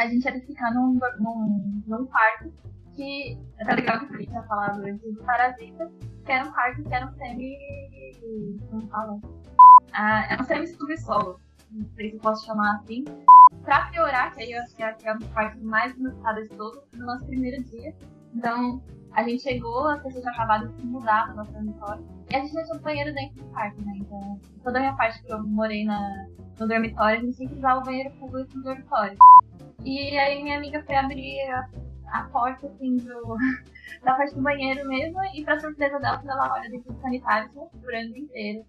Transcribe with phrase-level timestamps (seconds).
[0.00, 2.50] a gente ia ficar num, num, num quarto
[2.96, 3.38] que.
[3.58, 5.90] Tá legal que o Felipe tinha falado antes do Parasita,
[6.24, 7.56] que era um quarto que era um semi.
[8.70, 9.20] Como fala?
[9.92, 11.38] Ah, era um semi-subsolo.
[11.70, 13.04] Não sei se posso chamar assim.
[13.62, 17.04] Pra piorar, que aí eu acho que é um quarto mais inusitado de todos, no
[17.04, 17.94] nosso primeiro dia.
[18.34, 18.82] Então,
[19.12, 22.06] a gente chegou, as pessoas tinham acabado de mudar no nosso dormitório.
[22.30, 23.92] E a gente deixou o banheiro dentro do quarto, né?
[23.96, 26.26] Então, toda a minha parte que eu morei na,
[26.58, 29.18] no dormitório, a gente tinha que usar o banheiro público no dormitório.
[29.84, 31.68] E aí minha amiga foi abrir a,
[32.12, 33.36] a porta, assim, do,
[34.04, 37.50] da parte do banheiro mesmo, e pra surpresa dela, quando ela olha dentro do sanitário,
[37.82, 38.64] frango inteiro.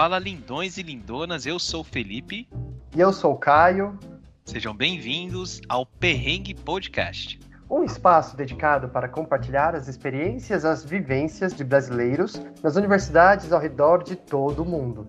[0.00, 2.48] Fala lindões e lindonas, eu sou o Felipe.
[2.94, 3.98] E eu sou o Caio.
[4.44, 7.40] Sejam bem-vindos ao Perrengue Podcast.
[7.68, 14.04] Um espaço dedicado para compartilhar as experiências, as vivências de brasileiros nas universidades ao redor
[14.04, 15.08] de todo o mundo.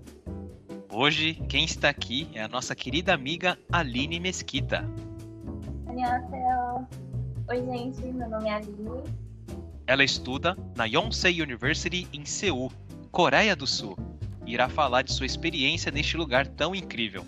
[0.91, 4.83] Hoje, quem está aqui é a nossa querida amiga Aline Mesquita.
[7.47, 9.03] Oi, gente, meu nome é Aline.
[9.85, 12.72] Ela estuda na Yonsei University em Seul,
[13.11, 13.95] Coreia do Sul
[14.53, 17.25] irá falar de sua experiência neste lugar tão incrível.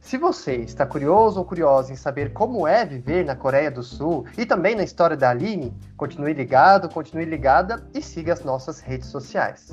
[0.00, 4.24] Se você está curioso ou curiosa em saber como é viver na Coreia do Sul
[4.38, 9.08] e também na história da Aline, continue ligado, continue ligada e siga as nossas redes
[9.08, 9.68] sociais.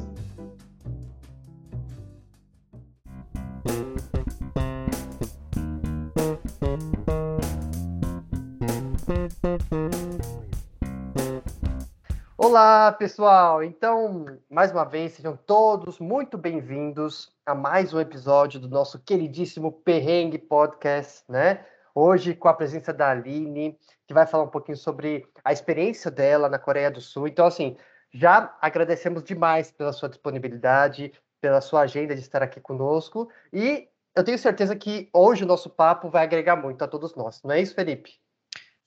[12.47, 13.63] Olá, pessoal!
[13.63, 19.71] Então, mais uma vez, sejam todos muito bem-vindos a mais um episódio do nosso queridíssimo
[19.71, 21.65] Perrengue Podcast, né?
[21.95, 23.75] Hoje com a presença da Aline,
[24.07, 27.27] que vai falar um pouquinho sobre a experiência dela na Coreia do Sul.
[27.27, 27.75] Então, assim,
[28.13, 34.23] já agradecemos demais pela sua disponibilidade, pela sua agenda de estar aqui conosco e eu
[34.23, 37.41] tenho certeza que hoje o nosso papo vai agregar muito a todos nós.
[37.41, 38.23] Não é isso, Felipe?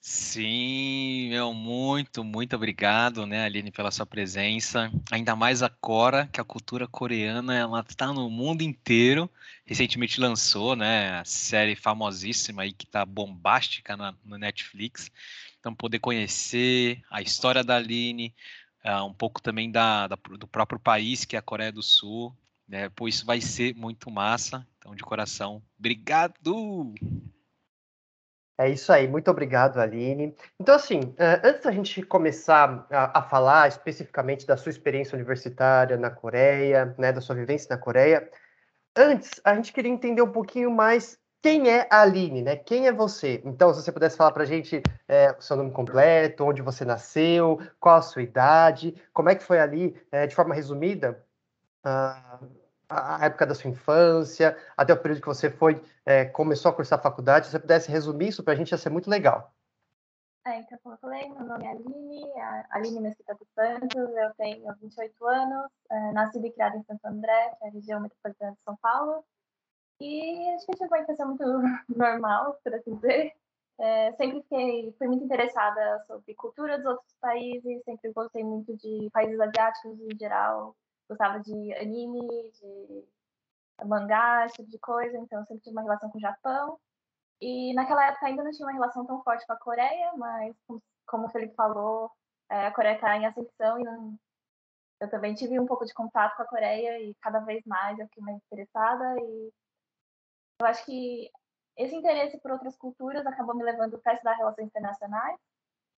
[0.01, 4.91] Sim, meu, muito, muito obrigado, né, Aline, pela sua presença.
[5.11, 9.29] Ainda mais a Cora, que a cultura coreana, ela está no mundo inteiro.
[9.67, 15.11] Recentemente lançou, né, a série famosíssima aí que tá bombástica na, no Netflix.
[15.59, 18.35] Então, poder conhecer a história da Aline,
[18.85, 22.35] uh, um pouco também da, da, do próprio país, que é a Coreia do Sul,
[22.69, 24.67] né, pô, isso vai ser muito massa.
[24.79, 26.95] Então, de coração, obrigado!
[28.61, 30.35] É isso aí, muito obrigado, Aline.
[30.59, 36.11] Então, assim, eh, antes da gente começar a, falar especificamente da sua experiência universitária na
[36.11, 38.29] Coreia, né, da sua vivência na Coreia,
[38.97, 42.57] antes a gente queria entender um pouquinho mais quem é a Aline, né?
[42.57, 43.41] Quem é você?
[43.45, 46.85] Então, se você pudesse falar para a gente é, o seu nome completo, onde você
[46.85, 51.25] nasceu, qual a sua idade, como é que foi ali, é, de forma resumida,
[51.87, 52.47] uh,
[52.89, 56.99] a época da sua infância, até o período que você foi, é, começou a cursar
[56.99, 59.53] a faculdade, se você pudesse resumir isso para a gente, ia ser muito legal.
[60.47, 62.25] É, então, como eu falei, meu nome é Aline,
[62.71, 67.65] Aline Mesquita dos Santos, eu tenho 28 anos, é, e criada em Santo André, que
[67.65, 69.23] é a região metropolitana de São Paulo,
[70.01, 71.45] e acho que tive uma infância muito
[71.95, 73.35] normal, por assim dizer.
[73.81, 79.09] É, sempre fiquei, fui muito interessada sobre cultura dos outros países, sempre gostei muito de
[79.13, 80.75] países asiáticos em geral,
[81.09, 83.05] gostava de anime, de
[83.85, 86.79] mangá, esse tipo de coisa, então sempre tive uma relação com o Japão.
[87.41, 90.55] E naquela época ainda não tinha uma relação tão forte com a Coreia, mas
[91.07, 92.11] como o Felipe falou,
[92.51, 94.19] é, a Coreia está em ascensão e não...
[95.01, 98.07] eu também tive um pouco de contato com a Coreia e cada vez mais eu
[98.07, 99.53] fiquei mais interessada e
[100.61, 101.31] eu acho que
[101.77, 105.39] esse interesse por outras culturas acabou me levando para estudar relações internacionais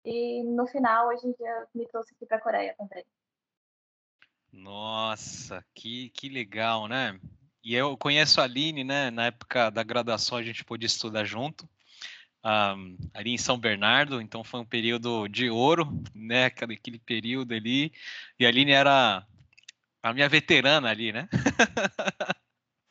[0.05, 3.07] e no final hoje em dia me trouxe aqui para a Coreia também.
[4.53, 7.19] Nossa, que, que legal, né?
[7.63, 9.11] E eu conheço a Aline, né?
[9.11, 11.69] Na época da graduação a gente pôde estudar junto,
[12.45, 16.47] um, ali em São Bernardo, então foi um período de ouro, né?
[16.47, 17.93] Aquele, aquele período ali.
[18.39, 19.27] E a Aline era
[20.03, 21.29] a minha veterana ali, né?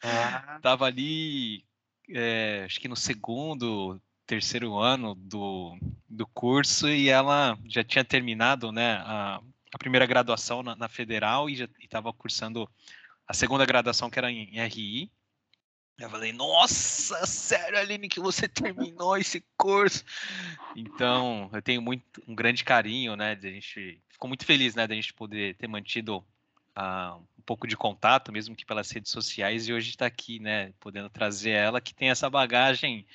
[0.03, 0.59] Ah.
[0.61, 1.65] Tava ali,
[2.09, 5.75] é, acho que no segundo, terceiro ano do,
[6.07, 8.97] do curso e ela já tinha terminado, né?
[9.03, 9.41] A,
[9.73, 12.69] a primeira graduação na, na federal e estava cursando
[13.27, 15.11] a segunda graduação, que era em, em RI.
[15.99, 20.03] Eu falei, nossa, sério, Aline, que você terminou esse curso.
[20.75, 24.87] Então, eu tenho muito, um grande carinho, né, de a gente, ficou muito feliz, né,
[24.87, 29.67] de a gente poder ter mantido uh, pouco de contato, mesmo que pelas redes sociais,
[29.67, 33.07] e hoje está aqui, né, podendo trazer ela que tem essa bagagem,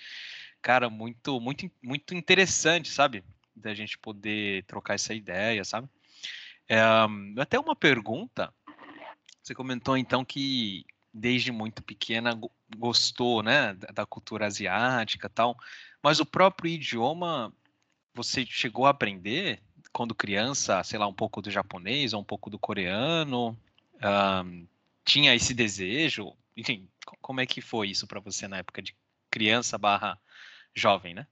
[0.61, 3.23] cara, muito, muito, muito interessante, sabe?
[3.55, 5.89] Da gente poder trocar essa ideia, sabe?
[6.69, 6.81] É,
[7.39, 8.53] até uma pergunta.
[9.43, 12.39] Você comentou então que desde muito pequena
[12.77, 15.57] gostou, né, da cultura asiática, tal.
[16.03, 17.53] Mas o próprio idioma,
[18.15, 19.63] você chegou a aprender
[19.93, 23.57] quando criança, sei lá, um pouco do japonês ou um pouco do coreano?
[24.03, 24.67] Um,
[25.05, 26.33] tinha esse desejo?
[26.57, 26.89] Enfim,
[27.21, 28.97] como é que foi isso para você na época de
[29.31, 30.19] criança barra
[30.75, 31.27] jovem, né?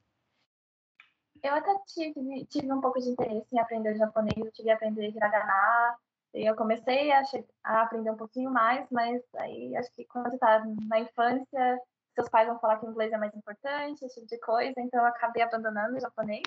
[1.42, 5.08] Eu até tive, tive um pouco de interesse em aprender japonês, eu tive a aprender
[5.08, 5.98] hiragana,
[6.32, 7.22] eu comecei a,
[7.64, 11.80] a, aprender um pouquinho mais, mas aí acho que quando você está na infância,
[12.14, 15.00] seus pais vão falar que o inglês é mais importante, esse tipo de coisa, então
[15.00, 16.42] eu acabei abandonando o japonês.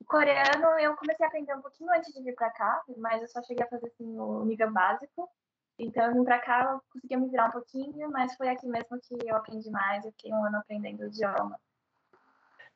[0.00, 3.28] O coreano eu comecei a aprender um pouquinho antes de vir para cá, mas eu
[3.28, 5.30] só cheguei a fazer assim o nível básico.
[5.78, 9.00] Então eu vim para cá, eu conseguia me virar um pouquinho, mas foi aqui mesmo
[9.00, 11.58] que eu aprendi mais, eu fiquei um ano aprendendo o idioma.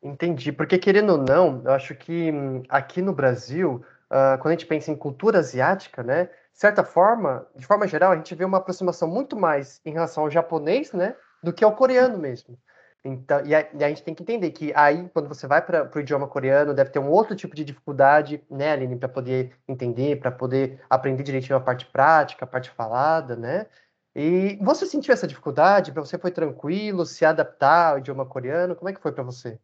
[0.04, 4.50] Entendi, porque querendo ou não, eu acho que hum, aqui no Brasil, uh, quando a
[4.50, 8.44] gente pensa em cultura asiática, né, de certa forma, de forma geral, a gente vê
[8.44, 12.58] uma aproximação muito mais em relação ao japonês, né, do que ao coreano mesmo.
[13.02, 15.90] Então, e a, e a gente tem que entender que aí, quando você vai para
[15.94, 20.20] o idioma coreano, deve ter um outro tipo de dificuldade, né, Aline, para poder entender,
[20.20, 23.66] para poder aprender direitinho a parte prática, a parte falada, né?
[24.14, 25.92] E você sentiu essa dificuldade?
[25.92, 28.76] Para você foi tranquilo se adaptar ao idioma coreano?
[28.76, 29.58] Como é que foi para você?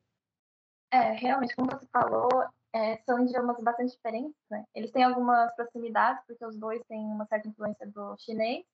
[0.92, 2.28] É, realmente, como você falou,
[2.72, 4.64] é, são idiomas bastante diferentes, né?
[4.74, 8.64] Eles têm algumas proximidades, porque os dois têm uma certa influência do chinês,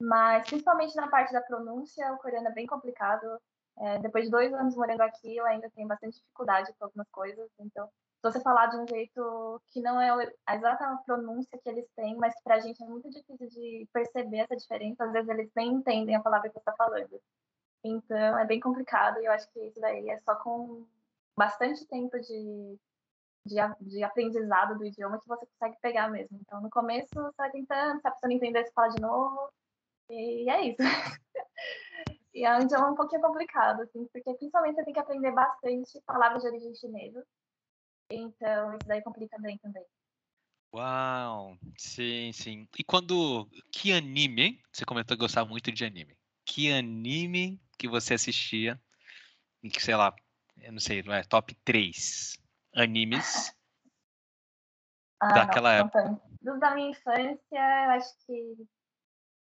[0.00, 3.40] mas principalmente na parte da pronúncia, o coreano é bem complicado.
[3.80, 7.48] É, depois de dois anos morando aqui, eu ainda tenho bastante dificuldade com algumas coisas,
[7.60, 10.10] então se você falar de um jeito que não é
[10.44, 13.88] a exata pronúncia que eles têm, mas que para a gente é muito difícil de
[13.92, 17.20] perceber essa diferença, às vezes eles nem entendem a palavra que você está falando.
[17.84, 20.84] Então é bem complicado e eu acho que isso daí é só com
[21.38, 22.78] bastante tempo de,
[23.46, 26.38] de, de, aprendizado do idioma que você consegue pegar mesmo.
[26.40, 29.48] Então, no começo, você vai tentando, se a pessoa não entender, você fala de novo,
[30.10, 30.78] e é isso.
[32.34, 36.00] e é um idioma um pouquinho complicado, assim, porque principalmente você tem que aprender bastante
[36.04, 37.24] palavras de origem chinesa.
[38.10, 39.84] Então, isso daí complica bem também.
[40.74, 42.68] Uau, sim, sim.
[42.78, 43.48] E quando.
[43.72, 44.60] Que anime?
[44.72, 46.16] Você comentou que gostava muito de anime.
[46.44, 48.80] Que anime que você assistia?
[49.62, 50.14] E que, sei lá,
[50.62, 51.22] eu não sei, não é?
[51.22, 52.38] Top 3
[52.74, 53.52] animes
[55.20, 56.20] ah, daquela não, época.
[56.40, 58.68] Dos da minha infância, eu acho que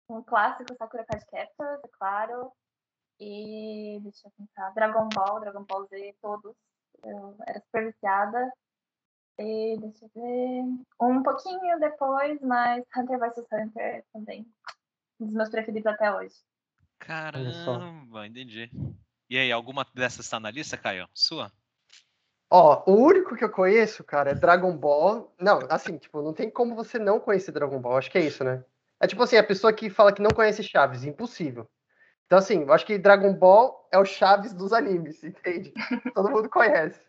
[0.09, 2.51] um clássico Sakura Card Captors, é claro.
[3.19, 6.55] E deixa eu pensar, Dragon Ball, Dragon Ball Z, todos.
[7.03, 8.51] Eu era super viciada.
[9.37, 10.63] E deixa eu ver.
[11.01, 14.45] Um pouquinho depois, mas Hunter vs Hunter também.
[15.19, 16.35] Um dos meus preferidos até hoje.
[16.97, 18.69] Caramba, entendi.
[19.29, 21.07] E aí, alguma dessas está na lista, Caio?
[21.13, 21.51] Sua?
[22.49, 25.31] Ó, o único que eu conheço, cara, é Dragon Ball.
[25.39, 27.97] Não, assim, tipo, não tem como você não conhecer Dragon Ball.
[27.97, 28.63] Acho que é isso, né?
[28.99, 31.69] É tipo assim, a pessoa que fala que não conhece Chaves, impossível.
[32.25, 35.73] Então, assim, eu acho que Dragon Ball é o Chaves dos animes, entende?
[36.15, 36.99] Todo mundo conhece.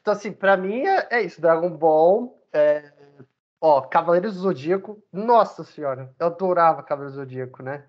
[0.00, 1.40] Então, assim, pra mim é, é isso.
[1.40, 2.92] Dragon Ball, é...
[3.60, 5.02] ó, Cavaleiros do Zodíaco.
[5.12, 7.86] Nossa senhora, eu adorava Cavaleiros do Zodíaco, né?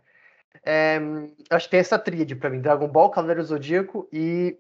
[0.64, 0.98] É,
[1.50, 4.58] acho que tem essa tríade pra mim: Dragon Ball, Cavaleiro Zodíaco e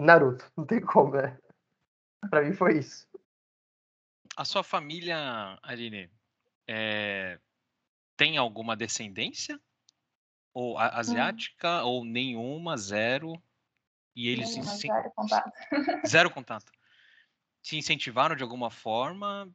[0.00, 0.50] Naruto.
[0.56, 1.38] Não tem como, né?
[2.30, 3.08] Pra mim foi isso.
[4.36, 6.10] A sua família, Aline,
[6.68, 7.38] é...
[8.16, 9.60] tem alguma descendência?
[10.52, 11.82] Ou asiática?
[11.82, 11.88] Hum.
[11.88, 13.40] Ou nenhuma, zero?
[14.14, 14.88] E eles nenhuma, se...
[14.88, 15.52] zero contato.
[16.06, 16.72] Zero contato.
[17.62, 19.48] Se incentivaram de alguma forma?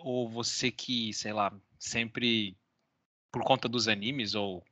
[0.00, 2.56] Ou você que, sei lá, sempre
[3.30, 4.64] por conta dos animes ou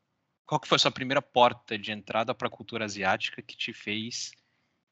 [0.47, 3.73] qual que foi a sua primeira porta de entrada para a cultura asiática que te
[3.73, 4.31] fez,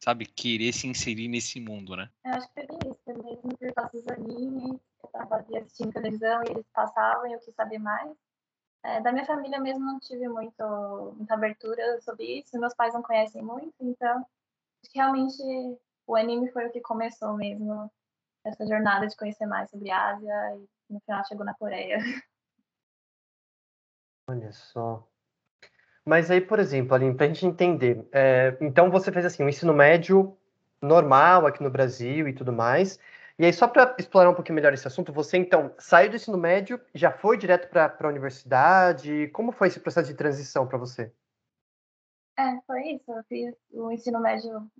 [0.03, 2.11] sabe, querer se inserir nesse mundo, né?
[2.25, 6.43] Eu acho que foi bem isso, mesmo por causa dos animes, eu estava assistindo televisão
[6.45, 8.17] e eles passavam e eu quis saber mais.
[8.85, 13.03] É, da minha família mesmo não tive muito, muita abertura sobre isso, meus pais não
[13.03, 15.41] conhecem muito, então acho que realmente
[16.07, 17.91] o anime foi o que começou mesmo
[18.45, 21.99] essa jornada de conhecer mais sobre a Ásia e no final chegou na Coreia.
[24.29, 25.12] Olha só.
[26.05, 29.49] Mas aí, por exemplo, Aline, para a gente entender, é, então você fez assim um
[29.49, 30.37] ensino médio
[30.81, 32.99] normal aqui no Brasil e tudo mais.
[33.39, 36.37] E aí, só para explorar um pouquinho melhor esse assunto, você então saiu do ensino
[36.37, 39.29] médio, já foi direto para a universidade?
[39.29, 41.13] Como foi esse processo de transição para você?
[42.39, 43.11] É, foi isso.
[43.11, 44.71] Eu fiz o ensino médio.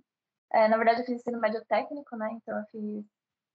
[0.51, 2.29] É, na verdade, eu fiz ensino médio técnico, né?
[2.33, 3.05] Então, eu fiz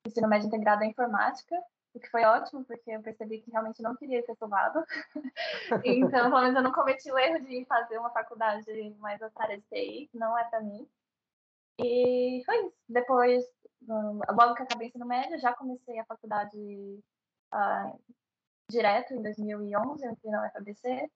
[0.07, 1.55] ensino médio integrado em informática.
[1.99, 4.83] O que foi ótimo, porque eu percebi que realmente não queria ser somado.
[5.85, 8.65] então, pelo menos eu não cometi o erro de fazer uma faculdade
[8.99, 10.89] mais essa área que não é para mim.
[11.81, 12.77] E foi isso.
[12.89, 13.45] Depois,
[13.87, 16.59] logo que acabei ensino médio, já comecei a faculdade
[17.55, 18.03] uh,
[18.71, 21.11] direto em 2011, eu entrei na UFABC.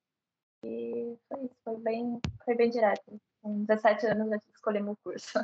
[0.65, 3.21] E foi isso, foi bem, foi bem direto.
[3.41, 5.39] Com 17 anos já escolhi meu curso.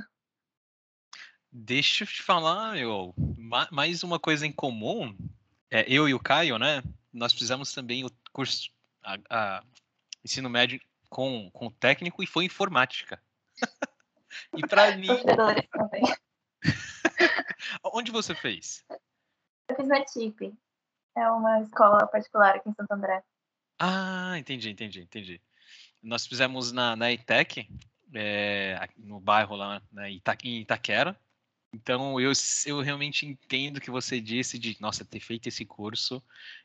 [1.51, 3.15] Deixa eu te falar, meu,
[3.71, 5.17] mais uma coisa em comum.
[5.71, 6.83] É, eu e o Caio, né?
[7.13, 8.71] Nós fizemos também o curso,
[9.03, 9.63] a, a
[10.25, 13.23] ensino médio com, com técnico e foi informática.
[14.57, 15.09] e para mim.
[17.83, 18.85] Onde você fez?
[19.69, 20.55] Eu fiz na TIP.
[21.17, 23.23] É uma escola particular aqui em Santo André.
[23.79, 25.41] Ah, entendi, entendi, entendi.
[26.03, 27.67] Nós fizemos na, na ETEC,
[28.15, 31.19] é, no bairro lá né, em Itaquera.
[31.73, 32.33] Então eu,
[32.67, 36.23] eu realmente entendo o que você disse de, nossa, ter feito esse curso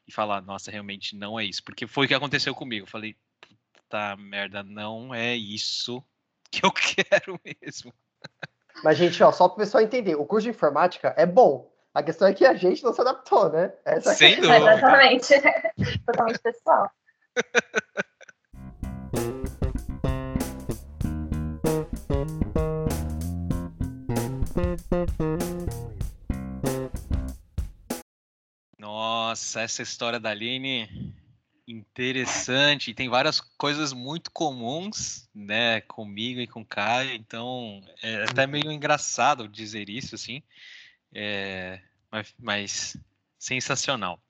[0.07, 1.63] e falar, nossa, realmente não é isso.
[1.63, 2.86] Porque foi o que aconteceu comigo.
[2.86, 6.03] Eu falei, puta merda, não é isso
[6.50, 7.93] que eu quero mesmo.
[8.83, 11.72] Mas, gente, ó, só para o pessoal entender, o curso de informática é bom.
[11.93, 13.72] A questão é que a gente não se adaptou, né?
[13.86, 14.57] Essa Sem é dúvida.
[14.57, 15.33] Exatamente.
[16.05, 16.89] Totalmente pessoal.
[28.77, 31.13] Nossa, essa história da Aline
[31.67, 32.93] interessante.
[32.93, 38.71] Tem várias coisas muito comuns, né, comigo e com o Caio, então é até meio
[38.71, 40.43] engraçado dizer isso, assim,
[41.13, 41.79] é,
[42.12, 42.97] mas, mas
[43.39, 44.21] sensacional.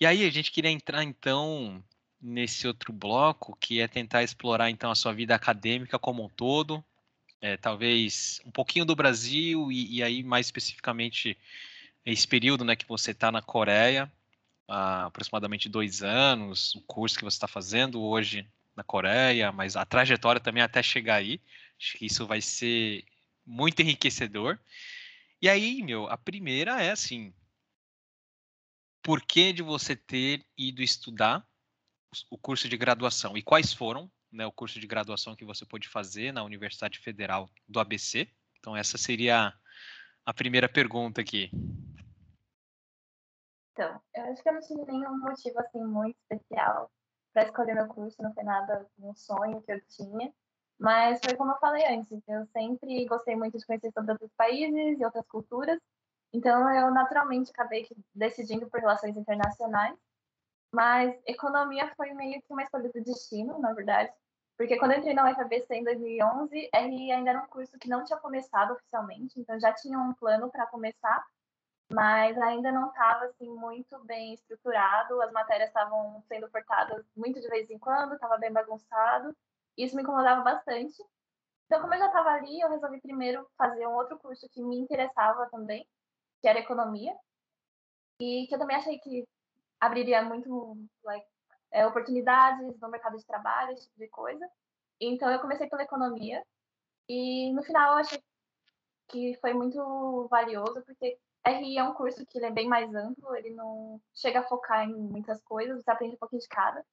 [0.00, 1.82] E aí a gente queria entrar então
[2.20, 6.84] nesse outro bloco, que é tentar explorar então a sua vida acadêmica como um todo,
[7.46, 11.38] é, talvez um pouquinho do Brasil e, e, aí mais especificamente
[12.04, 14.12] esse período né, que você está na Coreia,
[14.66, 19.84] há aproximadamente dois anos, o curso que você está fazendo hoje na Coreia, mas a
[19.84, 21.40] trajetória também até chegar aí,
[21.78, 23.04] acho que isso vai ser
[23.46, 24.58] muito enriquecedor.
[25.40, 27.32] E aí, meu, a primeira é assim,
[29.02, 31.46] por que de você ter ido estudar
[32.28, 35.88] o curso de graduação e quais foram né, o curso de graduação que você pôde
[35.88, 38.28] fazer na Universidade Federal do ABC.
[38.58, 39.52] Então, essa seria
[40.24, 41.50] a primeira pergunta aqui.
[43.72, 46.90] Então, eu acho que eu não tive nenhum motivo assim muito especial
[47.32, 50.32] para escolher meu curso, não foi nada um sonho que eu tinha,
[50.78, 54.98] mas foi como eu falei antes, eu sempre gostei muito de conhecer sobre outros países
[54.98, 55.78] e outras culturas,
[56.32, 59.98] então eu naturalmente acabei decidindo por relações internacionais
[60.72, 64.12] mas economia foi meio que uma escolha do destino, na verdade.
[64.56, 68.04] Porque quando eu entrei na UFABC em 2011, RI ainda era um curso que não
[68.04, 71.24] tinha começado oficialmente, então já tinha um plano para começar,
[71.92, 77.48] mas ainda não estava assim muito bem estruturado, as matérias estavam sendo cortadas muito de
[77.48, 79.36] vez em quando, estava bem bagunçado,
[79.76, 80.96] isso me incomodava bastante.
[81.66, 84.78] Então, como eu já estava ali, eu resolvi primeiro fazer um outro curso que me
[84.78, 85.86] interessava também,
[86.40, 87.14] que era economia,
[88.18, 89.26] e que eu também achei que
[89.80, 91.26] abriria muito like,
[91.72, 94.48] é, oportunidades no mercado de trabalho, esse tipo de coisa.
[95.00, 96.42] Então, eu comecei pela economia
[97.08, 98.22] e, no final, eu achei
[99.08, 103.50] que foi muito valioso, porque RI é um curso que é bem mais amplo, ele
[103.50, 106.84] não chega a focar em muitas coisas, você aprende um pouquinho de cada.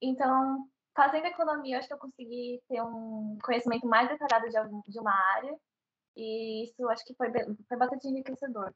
[0.00, 4.98] Então, fazendo economia, eu acho que eu consegui ter um conhecimento mais detalhado de, de
[4.98, 5.54] uma área,
[6.16, 7.30] e isso acho que foi,
[7.68, 8.72] foi bastante enriquecedor.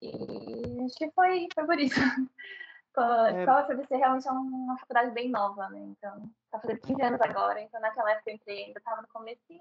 [0.00, 1.98] E acho que foi, foi por isso.
[3.00, 3.44] É...
[3.44, 5.80] a UFBC realmente é uma faculdade bem nova, né?
[5.80, 9.60] Então, tá fazendo 15 anos agora, então naquela época eu entrei, ainda tava no comecinho.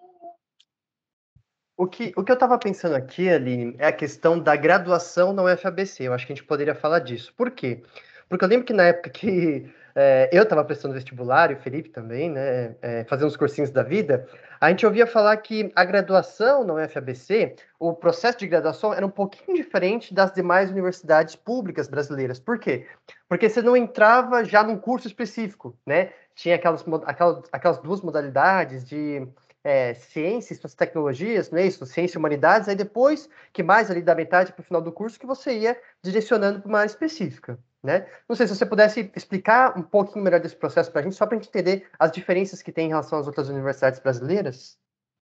[1.75, 5.43] O que, o que eu estava pensando aqui, Aline, é a questão da graduação na
[5.43, 6.03] UFABC.
[6.05, 7.31] Eu acho que a gente poderia falar disso.
[7.35, 7.83] Por quê?
[8.27, 11.89] Porque eu lembro que na época que é, eu estava prestando vestibular, e o Felipe
[11.89, 14.27] também, né, é, fazendo os cursinhos da vida,
[14.61, 19.09] a gente ouvia falar que a graduação na UFABC, o processo de graduação era um
[19.09, 22.39] pouquinho diferente das demais universidades públicas brasileiras.
[22.39, 22.85] Por quê?
[23.27, 26.11] Porque você não entrava já num curso específico, né?
[26.35, 29.27] Tinha aquelas, aquelas, aquelas duas modalidades de
[29.63, 31.83] é, ciências, tecnologias, não é isso?
[31.87, 35.19] Ciência e humanidades, aí depois, que mais ali da metade para o final do curso,
[35.19, 37.57] que você ia direcionando para uma área específica.
[37.83, 38.09] Né?
[38.27, 41.25] Não sei se você pudesse explicar um pouquinho melhor desse processo para a gente, só
[41.25, 44.77] para a gente entender as diferenças que tem em relação às outras universidades brasileiras.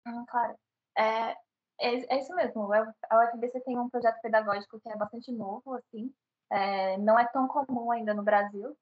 [0.07, 0.55] Hum, claro.
[0.97, 1.35] É,
[1.79, 2.71] é, é, isso mesmo.
[2.73, 6.11] A UFBC tem um projeto pedagógico que é bastante novo, assim.
[6.49, 8.75] É, não é tão comum ainda no Brasil,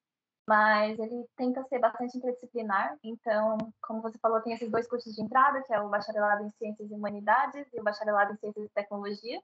[0.48, 2.98] mas ele tenta ser bastante interdisciplinar.
[3.04, 6.52] Então, como você falou, tem esses dois cursos de entrada, que é o bacharelado em
[6.52, 9.42] Ciências e Humanidades e o bacharelado em Ciências e Tecnologia.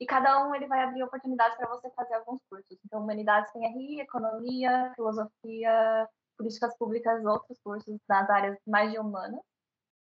[0.00, 2.78] E cada um ele vai abrir oportunidades para você fazer alguns cursos.
[2.84, 9.38] Então, humanidades tem RI, economia, filosofia, políticas públicas, outros cursos nas áreas mais de humana.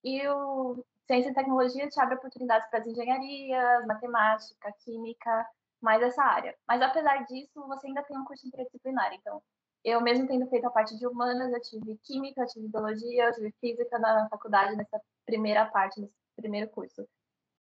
[0.04, 5.48] E o ciência e tecnologia te abre oportunidades para as engenharias, matemática, química,
[5.82, 6.56] mais essa área.
[6.68, 9.14] Mas apesar disso, você ainda tem um curso interdisciplinar.
[9.14, 9.42] Então,
[9.84, 13.34] eu mesmo tendo feito a parte de humanas, eu tive química, eu tive biologia, eu
[13.34, 17.08] tive física na faculdade nessa primeira parte, nesse primeiro curso.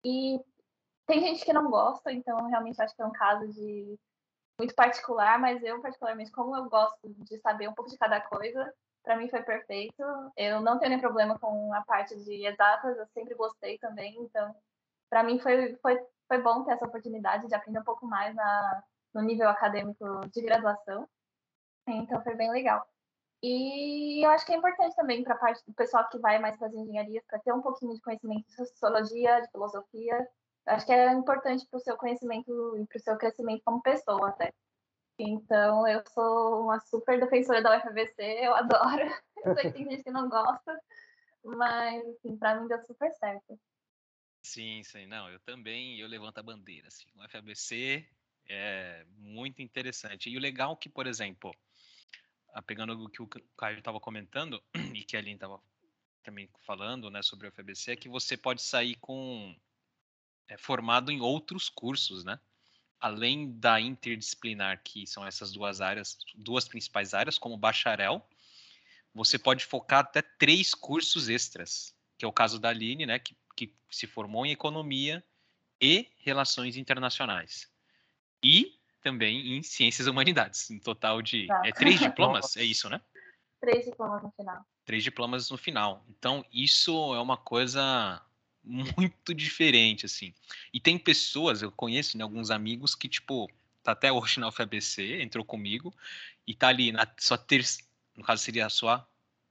[0.04, 0.40] E
[1.06, 3.98] tem gente que não gosta, então realmente acho que é um caso de
[4.58, 8.74] muito particular, mas eu particularmente, como eu gosto de saber um pouco de cada coisa,
[9.04, 10.04] para mim foi perfeito.
[10.36, 14.56] Eu não tenho nenhum problema com a parte de exatas, eu sempre gostei também, então
[15.10, 18.84] para mim foi, foi, foi bom ter essa oportunidade de aprender um pouco mais na,
[19.14, 21.08] no nível acadêmico de graduação.
[21.88, 22.86] Então foi bem legal.
[23.44, 26.58] E eu acho que é importante também para a parte do pessoal que vai mais
[26.58, 30.28] para as engenharias, para ter um pouquinho de conhecimento de sociologia, de filosofia.
[30.66, 34.30] Acho que é importante para o seu conhecimento e para o seu crescimento como pessoa
[34.30, 34.54] até.
[35.18, 39.10] Então, eu sou uma super defensora da UFABC, eu adoro.
[39.44, 40.80] Eu sei que tem gente que não gosta,
[41.44, 43.60] mas, assim, para mim deu super certo.
[44.44, 48.08] Sim, sim, não, eu também, eu levanto a bandeira, assim, o FABC
[48.48, 50.30] é muito interessante.
[50.30, 51.52] E o legal que, por exemplo,
[52.68, 54.62] pegando o que o Caio estava comentando
[54.94, 55.60] e que a Aline estava
[56.24, 59.56] também falando, né, sobre o FABC, é que você pode sair com
[60.48, 62.40] é, formado em outros cursos, né?
[63.00, 68.28] Além da interdisciplinar, que são essas duas áreas, duas principais áreas, como bacharel,
[69.14, 73.38] você pode focar até três cursos extras, que é o caso da Aline, né, que,
[73.56, 75.24] que se formou em economia
[75.80, 77.70] e relações internacionais.
[78.44, 81.62] E também em ciências humanidades, um total de tá.
[81.64, 83.00] é, três diplomas, é isso, né?
[83.62, 84.66] Três diplomas no final.
[84.84, 86.06] Três diplomas no final.
[86.10, 88.25] Então, isso é uma coisa
[88.66, 90.34] muito diferente, assim.
[90.74, 93.50] E tem pessoas, eu conheço né, alguns amigos que, tipo,
[93.84, 95.94] tá até hoje na UFABC, entrou comigo,
[96.48, 99.08] e tá ali na sua terceira, no caso seria a sua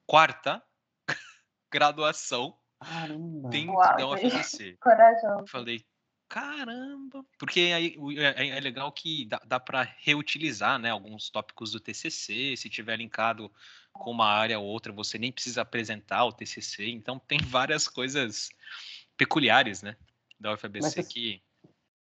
[0.06, 0.62] quarta
[1.70, 3.48] graduação Caramba.
[3.48, 4.76] dentro Uau, da UFABC.
[4.82, 5.46] Corajoso.
[5.46, 5.84] Falei,
[6.28, 7.24] caramba!
[7.38, 12.56] Porque aí é, é legal que dá, dá para reutilizar, né, alguns tópicos do TCC,
[12.56, 13.50] se tiver linkado
[13.92, 18.50] com uma área ou outra, você nem precisa apresentar o TCC, então tem várias coisas
[19.16, 19.96] peculiares, né,
[20.38, 21.42] da UFABC mas, que...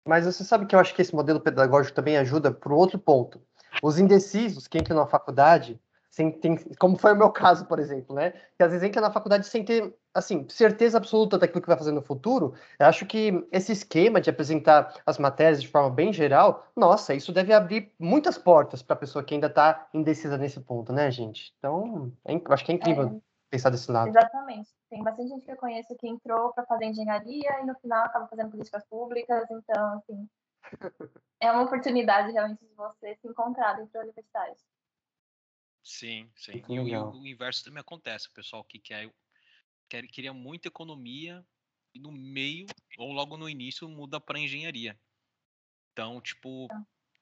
[0.07, 3.41] Mas você sabe que eu acho que esse modelo pedagógico também ajuda por outro ponto.
[3.83, 8.15] Os indecisos que entram na faculdade, sem, tem, como foi o meu caso, por exemplo,
[8.15, 8.31] né?
[8.57, 11.91] Que às vezes entra na faculdade sem ter, assim, certeza absoluta daquilo que vai fazer
[11.91, 12.55] no futuro.
[12.79, 17.31] Eu acho que esse esquema de apresentar as matérias de forma bem geral, nossa, isso
[17.31, 21.53] deve abrir muitas portas para a pessoa que ainda está indecisa nesse ponto, né, gente?
[21.59, 24.09] Então, é, eu acho que é incrível é, pensar desse lado.
[24.09, 24.69] Exatamente.
[24.89, 28.27] Tem bastante gente que eu conheço que entrou para fazer engenharia e no final acaba
[28.27, 30.29] fazendo políticas públicas, então, assim,
[31.41, 34.59] é uma oportunidade realmente de você se encontrar dentro da universidade.
[35.83, 36.63] Sim, sim.
[36.67, 38.27] E, e o, o, inverso também acontece.
[38.27, 39.11] O pessoal que quer,
[39.89, 41.43] quer queria muita economia
[41.93, 44.99] e no meio ou logo no início muda para engenharia.
[45.91, 46.67] Então, tipo,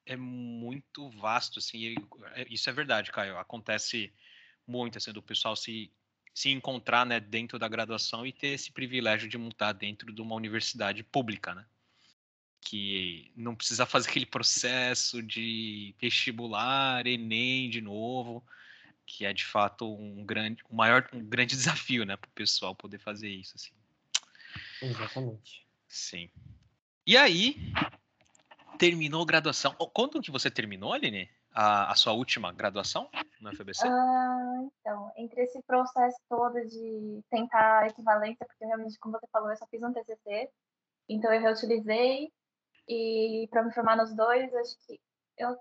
[0.05, 1.77] é muito vasto, assim.
[1.77, 1.95] E,
[2.33, 3.37] é, isso é verdade, Caio.
[3.37, 4.13] Acontece
[4.65, 5.93] muito, assim, do pessoal se
[6.37, 10.35] se encontrar né, dentro da graduação e ter esse privilégio de montar dentro de uma
[10.35, 11.65] universidade pública, né?
[12.61, 18.45] Que não precisa fazer aquele processo de vestibular, Enem de novo,
[19.03, 22.75] que é de fato um grande, um maior, um grande desafio, né, para o pessoal
[22.75, 23.73] poder fazer isso, assim.
[24.83, 25.65] Exatamente.
[25.87, 26.29] Sim.
[27.03, 27.73] E aí,
[28.77, 29.73] terminou a graduação.
[29.73, 31.27] Quando que você terminou, Aline?
[31.57, 33.09] A, a sua última graduação
[33.41, 33.87] no FBC?
[33.87, 39.49] Ah, então, entre esse processo todo de tentar a equivalência, porque realmente, como você falou,
[39.49, 40.51] eu só fiz um TCC,
[41.09, 42.31] então eu reutilizei,
[42.87, 44.99] e para me formar nos dois, acho que
[45.35, 45.57] eu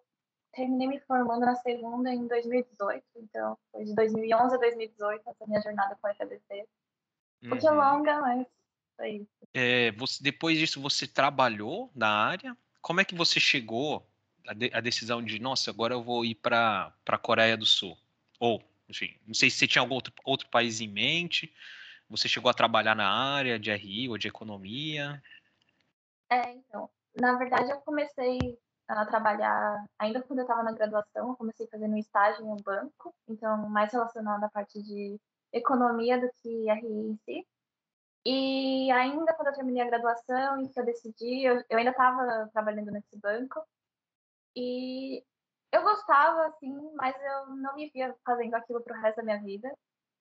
[0.52, 5.62] terminei me formando na segunda em 2018, então foi de 2011 a 2018 essa minha
[5.62, 6.68] jornada com a FBC.
[7.42, 7.78] Um pouquinho uhum.
[7.78, 8.46] longa, mas
[8.96, 9.48] foi isso.
[9.54, 12.54] É, você, depois disso, você trabalhou na área?
[12.82, 14.06] Como é que você chegou
[14.46, 17.96] a, de, a decisão de, nossa, agora eu vou ir para a Coreia do Sul?
[18.38, 21.52] Ou, enfim, não sei se você tinha algum outro, outro país em mente,
[22.08, 25.22] você chegou a trabalhar na área de RI ou de economia?
[26.30, 28.38] É, então, na verdade eu comecei
[28.88, 32.56] a trabalhar, ainda quando eu estava na graduação, eu comecei fazendo um estágio em um
[32.56, 35.18] banco, então mais relacionado à parte de
[35.52, 37.46] economia do que RI em si.
[38.24, 42.48] E ainda quando eu terminei a graduação e que eu decidi, eu, eu ainda estava
[42.52, 43.60] trabalhando nesse banco,
[44.56, 45.22] e
[45.72, 49.42] eu gostava, assim, mas eu não me via fazendo aquilo para o resto da minha
[49.42, 49.72] vida.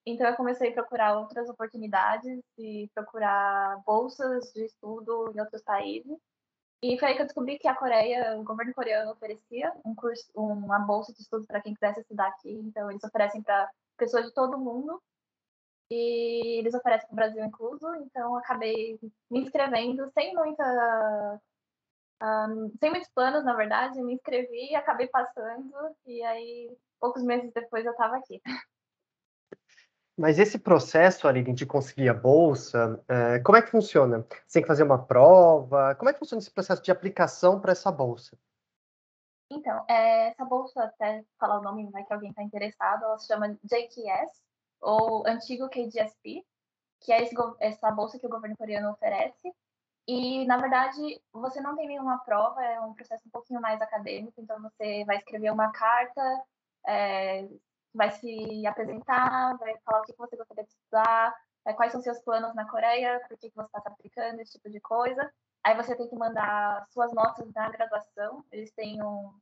[0.06, 6.18] Então eu comecei a procurar outras oportunidades e procurar bolsas de estudo em outros países.
[6.84, 10.30] E foi aí que eu descobri que a Coreia, o governo coreano oferecia um curso,
[10.36, 12.52] uma bolsa de estudos para quem quisesse estudar aqui.
[12.52, 15.02] Então, eles oferecem para pessoas de todo mundo.
[15.90, 17.96] E eles oferecem para o Brasil incluso.
[17.96, 19.00] Então, acabei
[19.32, 21.42] me inscrevendo sem muita.
[22.22, 24.02] Um, sem muitos planos, na verdade.
[24.02, 25.74] Me inscrevi, acabei passando.
[26.06, 28.42] E aí, poucos meses depois, eu estava aqui.
[30.18, 34.26] Mas esse processo, Aline, de conseguir a bolsa, é, como é que funciona?
[34.48, 35.94] Você tem que fazer uma prova?
[35.96, 38.38] Como é que funciona esse processo de aplicação para essa bolsa?
[39.52, 43.28] Então, é, essa bolsa, até falar o nome, vai que alguém está interessado, ela se
[43.28, 44.42] chama JKS,
[44.82, 46.46] ou antigo KGSP,
[47.02, 49.54] que é esse, essa bolsa que o governo coreano oferece.
[50.08, 54.40] E, na verdade, você não tem nenhuma prova, é um processo um pouquinho mais acadêmico,
[54.40, 56.22] então você vai escrever uma carta,
[56.86, 57.48] é,
[57.94, 62.20] vai se apresentar, vai falar o que você gostaria de estudar, é, quais são seus
[62.20, 65.32] planos na Coreia, por que, que você está se aplicando, esse tipo de coisa.
[65.64, 69.34] Aí você tem que mandar suas notas na graduação, eles têm um,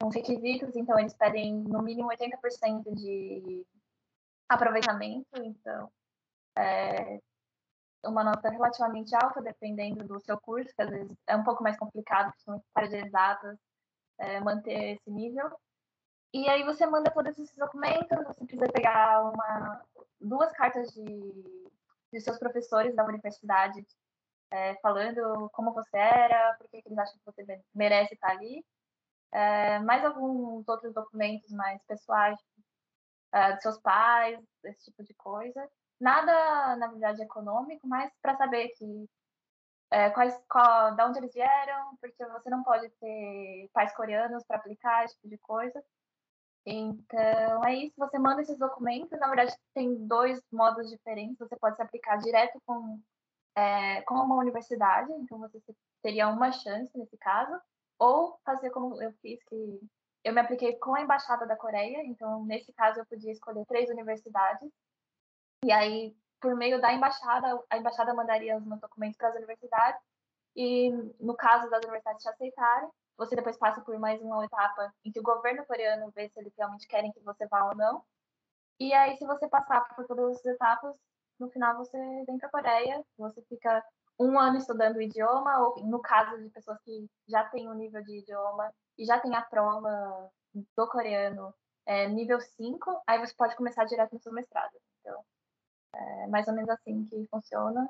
[0.00, 3.66] uns requisitos, então eles pedem no mínimo 80% de
[4.48, 5.90] aproveitamento, então
[6.56, 7.20] é
[8.04, 11.76] uma nota relativamente alta, dependendo do seu curso, que às vezes é um pouco mais
[11.78, 13.58] complicado, principalmente para de exatas,
[14.18, 15.50] é, manter esse nível.
[16.32, 19.82] E aí você manda todos esses documentos, você precisa pegar uma,
[20.20, 21.70] duas cartas de,
[22.12, 23.84] de seus professores da universidade
[24.50, 28.64] é, falando como você era, por que eles acham que você merece estar ali.
[29.32, 32.38] É, mais alguns outros documentos mais pessoais,
[33.32, 35.68] é, dos seus pais, esse tipo de coisa.
[36.00, 39.08] Nada, na verdade, econômico, mas para saber que
[39.90, 44.56] é, quais, qual, da onde eles vieram, porque você não pode ter pais coreanos para
[44.56, 45.82] aplicar esse tipo de coisa.
[46.66, 47.94] Então, é isso.
[47.96, 49.18] Você manda esses documentos.
[49.18, 51.38] Na verdade, tem dois modos diferentes.
[51.38, 53.00] Você pode se aplicar direto com,
[53.56, 55.10] é, com uma universidade.
[55.12, 55.58] Então, você
[56.02, 57.58] teria uma chance nesse caso.
[57.98, 59.80] Ou fazer como eu fiz, que
[60.24, 62.04] eu me apliquei com a Embaixada da Coreia.
[62.04, 64.70] Então, nesse caso, eu podia escolher três universidades.
[65.64, 70.00] E aí, por meio da embaixada, a embaixada mandaria os meus documentos para as universidades.
[70.54, 70.90] E,
[71.20, 75.20] no caso das universidades te aceitarem, você depois passa por mais uma etapa em que
[75.20, 78.02] o governo coreano vê se eles realmente querem que você vá ou não.
[78.80, 80.96] E aí, se você passar por todas as etapas,
[81.38, 83.84] no final você vem para a Coreia, você fica
[84.18, 88.02] um ano estudando o idioma, ou no caso de pessoas que já têm um nível
[88.02, 90.30] de idioma e já tem a prova
[90.76, 91.54] do coreano
[91.86, 94.72] é, nível 5, aí você pode começar direto no seu mestrado.
[95.00, 95.24] Então,
[95.94, 97.88] é mais ou menos assim que funciona.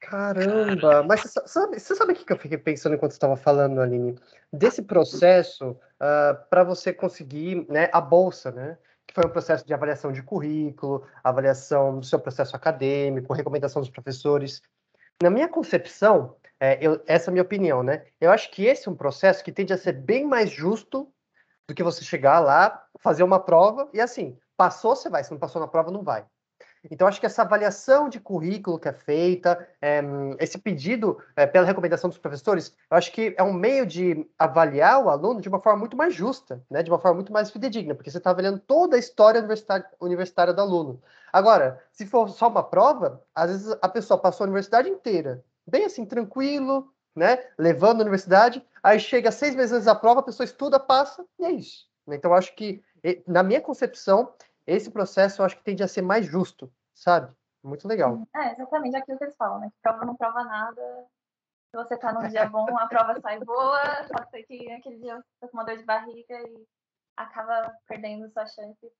[0.00, 4.18] Caramba, mas você sabe, você sabe o que eu fiquei pensando enquanto estava falando, Aline?
[4.50, 8.78] Desse processo uh, ah, para você conseguir né, a bolsa, né?
[9.06, 13.90] Que foi um processo de avaliação de currículo, avaliação do seu processo acadêmico, recomendação dos
[13.90, 14.62] professores.
[15.22, 18.06] Na minha concepção, é, eu, essa é a minha opinião, né?
[18.18, 21.12] Eu acho que esse é um processo que tende a ser bem mais justo
[21.68, 25.38] do que você chegar lá, fazer uma prova e assim, passou, você vai, se não
[25.38, 26.24] passou na prova, não vai.
[26.88, 30.02] Então, acho que essa avaliação de currículo que é feita, é,
[30.38, 35.04] esse pedido é, pela recomendação dos professores, eu acho que é um meio de avaliar
[35.04, 37.94] o aluno de uma forma muito mais justa, né, de uma forma muito mais fidedigna,
[37.94, 39.46] porque você está avaliando toda a história
[40.00, 41.02] universitária, do aluno.
[41.32, 45.84] Agora, se for só uma prova, às vezes a pessoa passou a universidade inteira, bem
[45.84, 50.44] assim, tranquilo, né, levando a universidade, aí chega seis meses antes da prova, a pessoa
[50.44, 51.90] estuda, passa, e é isso.
[52.08, 52.82] Então, acho que,
[53.26, 54.32] na minha concepção,
[54.74, 57.34] esse processo eu acho que tende a ser mais justo, sabe?
[57.62, 58.26] Muito legal.
[58.34, 59.70] É, exatamente aquilo que eles falam, né?
[59.70, 61.06] Que prova não prova nada.
[61.70, 63.80] Se você tá num dia bom, a prova sai boa,
[64.30, 66.66] ser que aquele dia você tá com uma dor de barriga e
[67.16, 68.92] acaba perdendo sua chance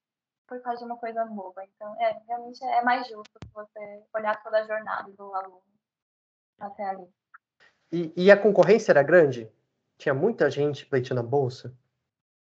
[0.47, 1.63] por causa de uma coisa boba.
[1.63, 5.63] Então, é, realmente é mais justo você olhar toda a jornada do aluno
[6.59, 7.09] até ali.
[7.91, 9.51] E, e a concorrência era grande?
[9.97, 11.73] Tinha muita gente pleiteando a bolsa?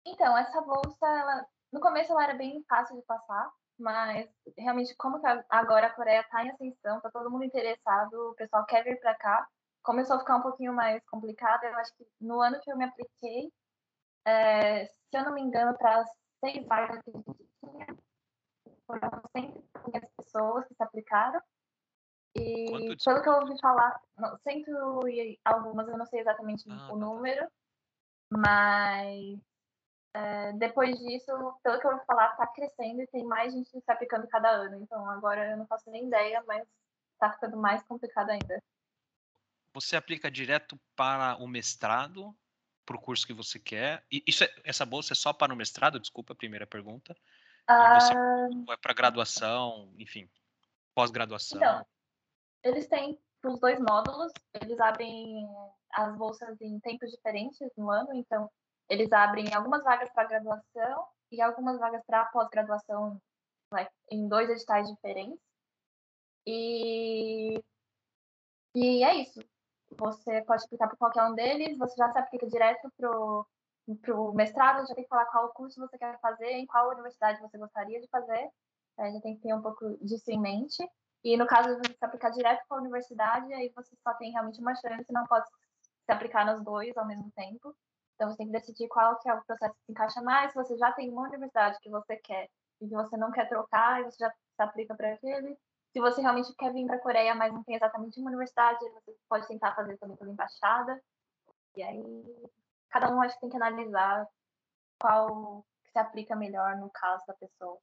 [0.06, 5.22] Então, essa bolsa, ela no começo ela era bem fácil de passar, mas realmente como
[5.50, 9.16] agora a Coreia está em ascensão, tá todo mundo interessado, o pessoal quer vir para
[9.16, 9.48] cá,
[9.84, 11.64] começou a ficar um pouquinho mais complicado.
[11.64, 13.52] Eu acho que no ano que eu me apliquei,
[14.26, 16.04] é, se eu não me engano, para
[16.44, 17.88] seis vagas que a gente tinha,
[18.86, 19.64] foram 100
[20.18, 21.42] pessoas que se aplicaram.
[22.36, 26.76] E pelo que eu ouvi falar, não, cento e algumas, eu não sei exatamente ah,
[26.76, 26.96] o tá, tá.
[26.96, 27.48] número,
[28.32, 29.40] mas
[30.14, 31.32] é, depois disso,
[31.64, 34.82] pelo que eu vou falar, está crescendo e tem mais gente se aplicando cada ano.
[34.82, 36.68] Então agora eu não faço nem ideia, mas
[37.14, 38.62] está ficando mais complicado ainda.
[39.74, 42.36] Você aplica direto para o mestrado,
[42.86, 44.04] para o curso que você quer?
[44.12, 46.00] E isso é, essa bolsa é só para o mestrado?
[46.00, 47.16] Desculpa a primeira pergunta.
[47.68, 48.00] Ah...
[48.00, 50.28] Você, é para graduação, enfim,
[50.96, 51.58] pós-graduação?
[51.58, 51.86] Então,
[52.64, 55.48] eles têm os dois módulos, eles abrem
[55.92, 58.50] as bolsas em tempos diferentes no ano, então
[58.90, 63.22] eles abrem algumas vagas para graduação e algumas vagas para pós-graduação
[64.10, 65.40] em dois editais diferentes.
[66.46, 67.64] E,
[68.76, 69.40] e é isso.
[69.98, 74.88] Você pode aplicar para qualquer um deles, você já se aplica direto para o mestrado,
[74.88, 78.08] já tem que falar qual curso você quer fazer, em qual universidade você gostaria de
[78.08, 78.50] fazer.
[78.98, 80.84] É, já tem que ter um pouco disso em mente.
[81.24, 84.32] E no caso de você se aplicar direto para a universidade, aí você só tem
[84.32, 87.76] realmente uma chance, não pode se aplicar nos dois ao mesmo tempo.
[88.20, 90.52] Então você tem que decidir qual que é o processo que se encaixa mais.
[90.52, 92.50] Se você já tem uma universidade que você quer
[92.82, 95.58] e que você não quer trocar, e você já se aplica para aquele.
[95.94, 99.16] Se você realmente quer vir para a Coreia, mas não tem exatamente uma universidade, você
[99.30, 101.02] pode tentar fazer também pela embaixada.
[101.78, 102.52] E aí,
[102.90, 104.28] cada um acho que tem que analisar
[105.00, 107.80] qual que se aplica melhor no caso da pessoa.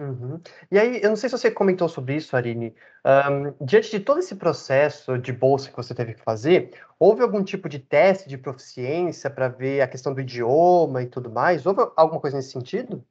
[0.00, 0.40] Uhum.
[0.72, 2.74] E aí, eu não sei se você comentou sobre isso, Arine.
[3.06, 7.44] Um, diante de todo esse processo de bolsa que você teve que fazer, houve algum
[7.44, 11.64] tipo de teste de proficiência para ver a questão do idioma e tudo mais?
[11.64, 13.06] Houve alguma coisa nesse sentido?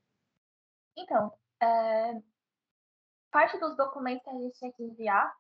[0.97, 2.21] Então, é,
[3.31, 5.33] parte dos documentos que a gente tinha que enviar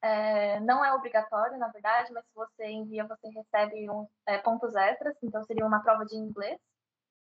[0.00, 4.74] é, não é obrigatório, na verdade, mas se você envia, você recebe um, é, pontos
[4.74, 6.58] extras, então seria uma prova de inglês,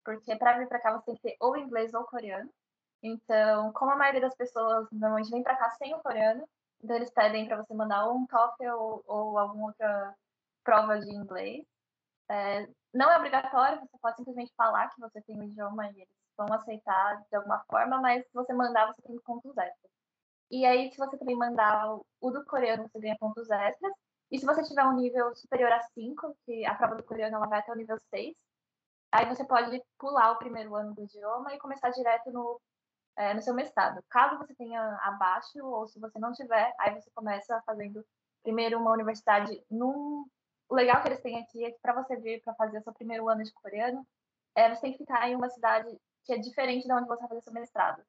[0.03, 2.49] porque para vir para cá você tem que ter ou inglês ou coreano.
[3.05, 6.47] Então, como a maioria das pessoas normalmente vem para cá sem o coreano,
[6.83, 10.15] então eles pedem para você mandar ou um TOEFL ou, ou alguma outra
[10.63, 11.63] prova de inglês.
[12.29, 16.09] É, não é obrigatório, você pode simplesmente falar que você tem o idioma e eles
[16.35, 19.91] vão aceitar de alguma forma, mas se você mandar, você tem pontos extras.
[20.49, 23.93] E aí, se você também mandar o do coreano, você ganha pontos extras.
[24.31, 27.47] E se você tiver um nível superior a 5, que a prova do coreano ela
[27.47, 28.35] vai até o nível 6,
[29.11, 32.59] aí você pode pular o primeiro ano do idioma e começar direto no
[33.17, 34.03] é, no seu mestrado.
[34.09, 38.05] Caso você tenha abaixo, ou se você não tiver, aí você começa fazendo
[38.43, 40.25] primeiro uma universidade num.
[40.67, 42.93] O legal que eles têm aqui é que para você vir para fazer o seu
[42.93, 44.05] primeiro ano de coreano,
[44.55, 47.29] é, você tem que ficar em uma cidade que é diferente de onde você vai
[47.29, 48.01] fazer seu mestrado.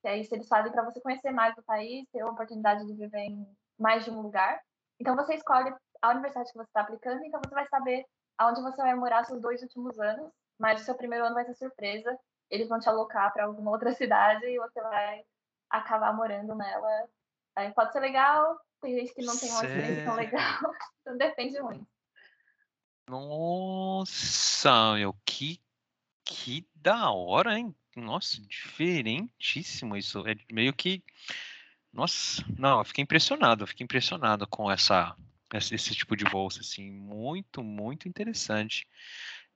[0.00, 3.18] Que isso eles fazem para você conhecer mais do país, ter a oportunidade de viver
[3.18, 3.46] em
[3.78, 4.60] mais de um lugar.
[5.00, 8.04] Então você escolhe a universidade que você está aplicando, então você vai saber
[8.38, 11.54] aonde você vai morar seus dois últimos anos, mas o seu primeiro ano vai ser
[11.54, 12.16] surpresa
[12.54, 15.24] eles vão te alocar para alguma outra cidade e você vai
[15.68, 17.08] acabar morando nela.
[17.56, 20.40] Aí pode ser legal, tem gente que não tem uma experiência tão legal,
[21.02, 21.86] então depende muito.
[23.08, 25.60] Nossa, meu, que,
[26.24, 27.74] que da hora, hein?
[27.96, 30.26] Nossa, diferentíssimo isso.
[30.26, 31.02] É meio que.
[31.92, 35.16] Nossa, não, eu fiquei impressionado, eu fiquei impressionado com essa,
[35.52, 38.86] esse, tipo de bolsa, assim, muito, muito interessante.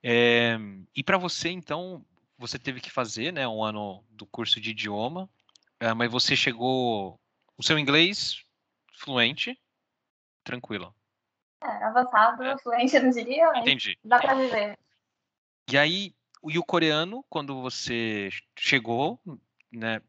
[0.02, 0.56] É,
[0.94, 2.04] e para você, então,
[2.38, 5.28] você teve que fazer, né, um ano do curso de idioma,
[5.80, 7.20] é, mas você chegou,
[7.56, 8.42] o seu inglês
[8.94, 9.58] fluente,
[10.44, 10.94] tranquilo.
[11.62, 12.56] É, avançado, é.
[12.58, 13.98] fluente, eu não diria, mas Entendi.
[14.04, 14.78] dá para viver.
[15.70, 19.20] E aí, e o coreano, quando você chegou,
[19.72, 20.00] né,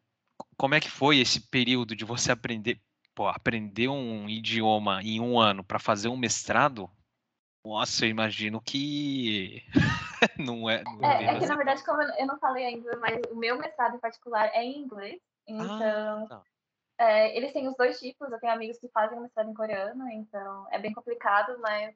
[0.56, 2.80] como é que foi esse período de você aprender,
[3.16, 6.90] pô, aprender um idioma em um ano para fazer um mestrado?
[7.64, 9.64] Nossa, eu imagino que
[10.40, 10.84] não é.
[10.84, 13.96] Não é, é que na verdade, como eu não falei ainda, mas o meu mestrado
[13.96, 15.20] em particular é em inglês.
[15.46, 16.44] Então, ah, tá.
[16.98, 18.32] é, eles têm os dois tipos.
[18.32, 21.94] Eu tenho amigos que fazem mestrado em coreano, então é bem complicado, mas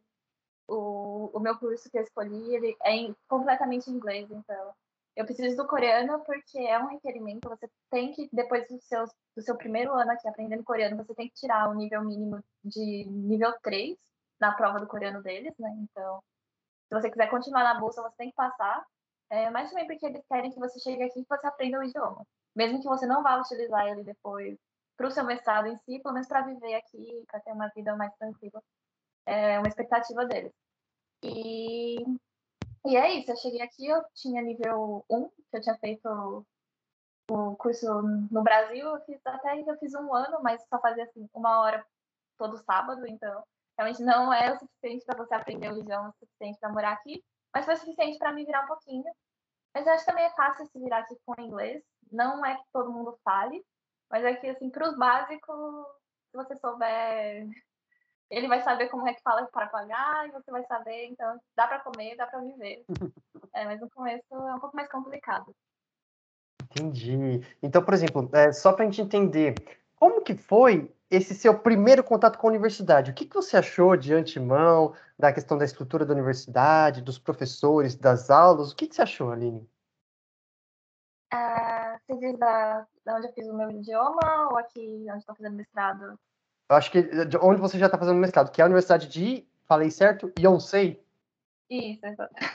[0.67, 4.29] o, o meu curso que eu escolhi ele é em, completamente em inglês.
[4.29, 4.73] Então,
[5.15, 7.47] eu preciso do coreano porque é um requerimento.
[7.47, 11.29] Você tem que, depois do seu, do seu primeiro ano aqui aprendendo coreano, você tem
[11.29, 13.97] que tirar o nível mínimo de nível 3
[14.39, 15.69] na prova do coreano deles, né?
[15.79, 16.21] Então,
[16.87, 18.85] se você quiser continuar na bolsa, você tem que passar.
[19.29, 22.25] É, mas também porque eles querem que você chegue aqui e você aprenda o idioma.
[22.55, 24.57] Mesmo que você não vá utilizar ele depois
[24.95, 27.95] para o seu mestrado em si, pelo menos para viver aqui, para ter uma vida
[27.95, 28.61] mais tranquila.
[29.25, 30.51] É uma expectativa deles.
[31.23, 31.95] E,
[32.85, 36.45] e é isso, eu cheguei aqui, eu tinha nível 1, que eu tinha feito
[37.31, 41.27] o curso no Brasil, eu fiz até eu fiz um ano, mas só fazia assim,
[41.33, 41.85] uma hora
[42.37, 43.43] todo sábado, então
[43.77, 47.23] Realmente não é o suficiente para você aprender o idioma, o suficiente para morar aqui,
[47.53, 49.11] mas foi suficiente para me virar um pouquinho.
[49.73, 51.83] Mas eu acho que também é fácil se virar aqui com inglês.
[52.11, 53.63] Não é que todo mundo fale,
[54.09, 55.85] mas é que, assim, para os básicos,
[56.29, 57.47] se você souber,
[58.29, 61.67] ele vai saber como é que fala para pagar e você vai saber, então dá
[61.67, 62.85] para comer, dá para viver.
[63.55, 65.55] É, mas no começo é um pouco mais complicado.
[66.63, 67.39] Entendi.
[67.61, 69.53] Então, por exemplo, é, só para a gente entender,
[70.03, 73.09] como que foi esse seu primeiro contato com a universidade?
[73.09, 77.95] O que, que você achou de antemão da questão da estrutura da universidade, dos professores,
[77.95, 78.73] das aulas?
[78.73, 79.65] O que, que você achou, Aline?
[81.33, 85.33] Uh, você diz da, da onde eu fiz o meu idioma ou aqui onde estou
[85.35, 86.19] fazendo mestrado?
[86.69, 89.47] Eu acho que de onde você já está fazendo mestrado, que é a Universidade de,
[89.65, 91.01] falei certo, Yonsei?
[91.69, 92.01] Isso.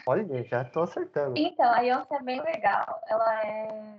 [0.07, 1.33] Olha, já estou acertando.
[1.39, 3.01] Então, a Yonsei é bem legal.
[3.09, 3.99] Ela é,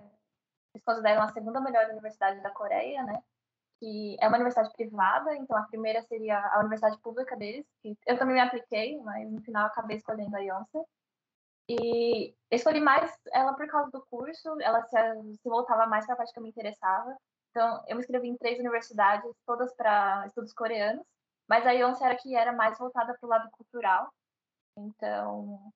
[0.71, 3.23] eles consideram a segunda melhor universidade da Coreia, né?
[3.79, 8.17] Que é uma universidade privada, então a primeira seria a universidade pública deles, que eu
[8.17, 10.83] também me apliquei, mas no final acabei escolhendo a Yonsei.
[11.69, 14.97] E escolhi mais ela por causa do curso, ela se,
[15.41, 17.15] se voltava mais para a parte que eu me interessava.
[17.51, 21.05] Então, eu me inscrevi em três universidades, todas para estudos coreanos,
[21.47, 24.11] mas a Yonsei era que era mais voltada para o lado cultural.
[24.77, 25.71] Então,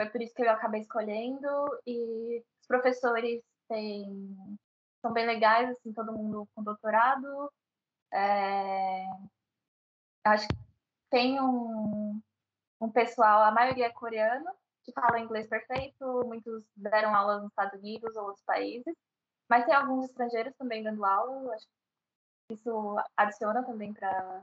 [0.00, 1.48] foi por isso que eu acabei escolhendo.
[1.86, 4.58] E os professores têm,
[5.00, 7.52] são bem legais, assim, todo mundo com doutorado.
[8.12, 9.04] É,
[10.24, 10.56] acho que
[11.10, 12.20] tem um,
[12.80, 14.50] um pessoal, a maioria é coreano,
[14.84, 18.94] que fala inglês perfeito, muitos deram aula nos Estados Unidos ou outros países,
[19.48, 21.66] mas tem alguns estrangeiros também dando aula, acho
[22.48, 24.42] que isso adiciona também para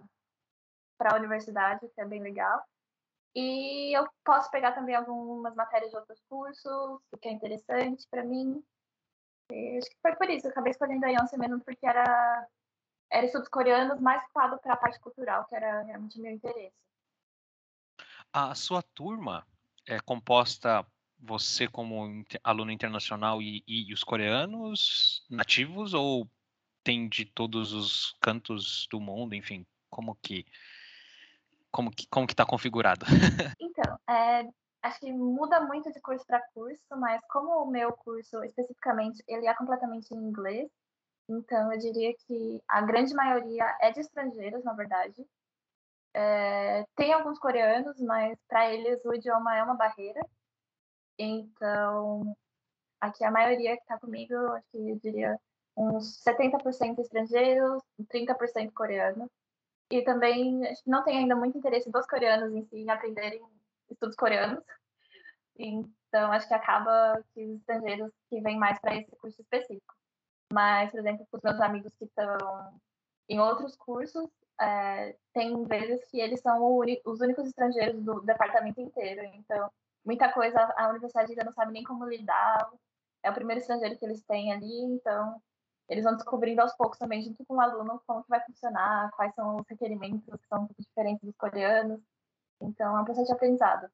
[1.00, 2.64] a universidade, que é bem legal.
[3.36, 8.24] E eu posso pegar também algumas matérias de outros cursos, o que é interessante para
[8.24, 8.64] mim.
[9.52, 12.48] E acho que foi por isso, eu acabei escolhendo a Yonsei mesmo porque era,
[13.12, 16.76] era estudos coreanos mais focado para a parte cultural, que era realmente meu interesse.
[18.34, 19.46] A sua turma
[19.88, 20.86] é composta
[21.20, 26.30] você como aluno internacional e, e, os coreanos nativos ou
[26.84, 30.46] tem de todos os cantos do mundo, enfim, como que
[31.72, 33.06] como que como que está configurado?
[33.60, 34.44] Então, é,
[34.86, 39.48] acho que muda muito de curso para curso, mas como o meu curso especificamente ele
[39.48, 40.70] é completamente em inglês,
[41.28, 45.26] então eu diria que a grande maioria é de estrangeiros, na verdade.
[46.14, 50.22] É, tem alguns coreanos, mas para eles o idioma é uma barreira.
[51.18, 52.36] Então,
[53.02, 55.40] aqui a maioria que está comigo, acho que eu diria
[55.76, 59.30] uns 70% estrangeiros, 30% coreanos.
[59.92, 63.42] E também não tem ainda muito interesse dos coreanos em si em aprenderem
[63.90, 64.64] estudos coreanos.
[65.58, 69.94] Então, acho que acaba que os estrangeiros que vêm mais para esse curso específico.
[70.52, 72.80] Mas, por exemplo, os meus amigos que estão
[73.28, 79.24] em outros cursos, é, tem vezes que eles são os únicos estrangeiros do departamento inteiro.
[79.36, 79.70] Então,
[80.06, 82.70] muita coisa a universidade ainda não sabe nem como lidar.
[83.24, 85.42] É o primeiro estrangeiro que eles têm ali, então
[85.90, 89.34] eles vão descobrindo aos poucos também, junto com o aluno, como que vai funcionar, quais
[89.36, 92.00] são os requerimentos que são diferentes dos coreanos.
[92.62, 93.90] Então, é um processo de aprendizado.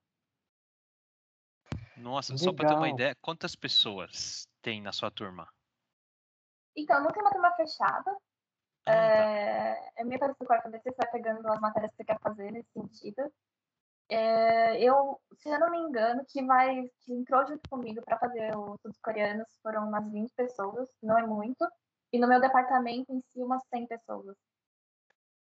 [1.98, 2.46] Nossa, Legal.
[2.46, 5.48] só para ter uma ideia, quantas pessoas tem na sua turma?
[6.76, 8.18] Então, não tem uma turma fechada, ah,
[8.86, 8.92] tá.
[8.94, 12.20] é, é meio parecido com a cabeça, você vai pegando as matérias que você quer
[12.20, 13.32] fazer nesse sentido.
[14.10, 18.58] É, eu, se eu não me engano, que vai que entrou junto comigo para fazer
[18.58, 21.66] os estudos coreanos foram umas 20 pessoas, não é muito.
[22.12, 24.36] E no meu departamento em si, umas 100 pessoas.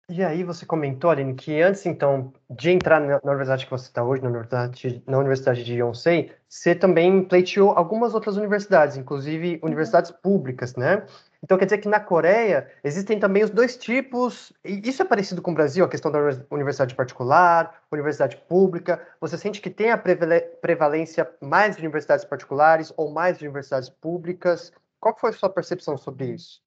[0.08, 4.04] E aí você comentou, Aline, que antes, então, de entrar na, universidade que você está
[4.04, 9.68] hoje, na universidade, na universidade de Yonsei, você também pleiteou algumas outras universidades, inclusive uhum.
[9.68, 11.04] universidades públicas, né?
[11.42, 15.42] Então quer dizer que na Coreia existem também os dois tipos, e isso é parecido
[15.42, 16.20] com o Brasil, a questão da
[16.52, 19.04] universidade particular, universidade pública.
[19.20, 24.72] Você sente que tem a prevalência mais de universidades particulares ou mais de universidades públicas?
[25.00, 26.64] Qual foi a sua percepção sobre isso?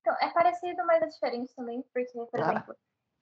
[0.00, 0.30] Então, é
[0.68, 2.50] parecido, mas é diferente também, porque, por ah.
[2.50, 2.76] exemplo,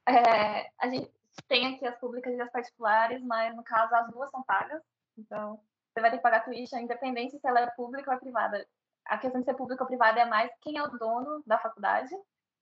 [0.07, 1.11] é, a gente
[1.47, 4.81] tem aqui as públicas e as particulares, mas no caso as duas são pagas,
[5.17, 5.59] então
[5.93, 8.67] você vai ter que pagar tuition, independente se ela é pública ou é privada.
[9.05, 12.13] A questão de ser pública ou privada é mais quem é o dono da faculdade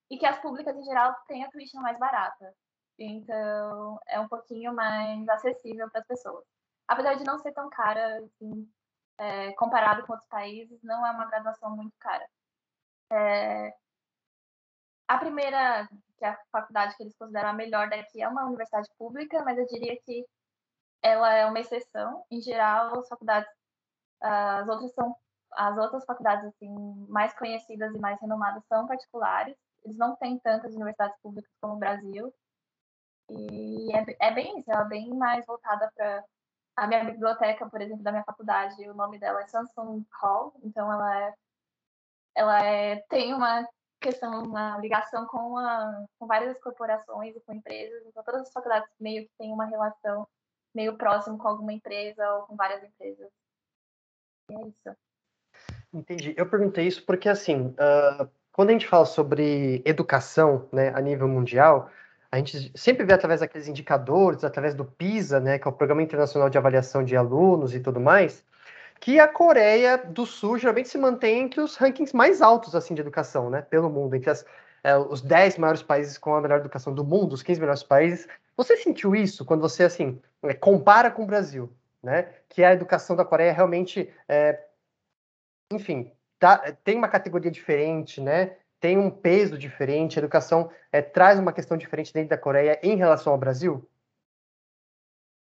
[0.09, 2.53] e que as públicas, em geral, têm a tuition mais barata.
[2.97, 6.45] Então, é um pouquinho mais acessível para as pessoas.
[6.87, 8.71] Apesar de não ser tão cara, assim,
[9.17, 12.25] é, comparado com outros países, não é uma graduação muito cara.
[13.11, 13.73] É,
[15.07, 15.87] a primeira,
[16.17, 19.57] que é a faculdade que eles consideram a melhor daqui, é uma universidade pública, mas
[19.57, 20.25] eu diria que
[21.01, 22.25] ela é uma exceção.
[22.31, 23.49] Em geral, as faculdades,
[24.21, 25.15] as outras são
[25.57, 26.69] as outras faculdades assim
[27.07, 29.55] mais conhecidas e mais renomadas são particulares.
[29.83, 32.33] Eles não têm tantas universidades públicas como o Brasil.
[33.29, 36.23] E é, é bem isso, ela é bem mais voltada para
[36.75, 40.91] a minha biblioteca, por exemplo, da minha faculdade, o nome dela é Samsung Hall, então
[40.91, 41.34] ela é
[42.36, 43.65] ela é, tem uma
[44.06, 48.03] questão, uma ligação com, a, com várias corporações e com empresas.
[48.06, 50.28] Então, todas as faculdades meio que têm uma relação
[50.74, 53.30] meio próximo com alguma empresa ou com várias empresas.
[54.49, 54.97] E é isso.
[55.93, 56.34] Entendi.
[56.38, 61.28] Eu perguntei isso porque, assim, uh, quando a gente fala sobre educação né, a nível
[61.28, 61.89] mundial,
[62.32, 66.03] a gente sempre vê através daqueles indicadores, através do PISA, né, que é o Programa
[66.03, 68.45] Internacional de Avaliação de Alunos e tudo mais,
[68.99, 73.01] que a Coreia do Sul geralmente se mantém entre os rankings mais altos assim de
[73.01, 74.45] educação, né, pelo mundo, entre as
[74.85, 78.27] é, os 10 maiores países com a melhor educação do mundo, os 15 melhores países.
[78.55, 82.31] Você sentiu isso quando você, assim, é, compara com o Brasil, né?
[82.47, 84.63] Que a educação da Coreia realmente, é,
[85.73, 88.57] enfim, tá, tem uma categoria diferente, né?
[88.79, 92.95] Tem um peso diferente, a educação é, traz uma questão diferente dentro da Coreia em
[92.95, 93.89] relação ao Brasil?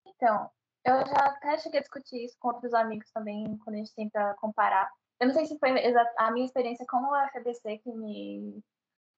[0.05, 0.51] Então,
[0.85, 4.35] eu já até cheguei a discutir isso com outros amigos também, quando a gente tenta
[4.35, 4.91] comparar.
[5.18, 5.70] Eu não sei se foi
[6.16, 8.62] a minha experiência com o UFBC que me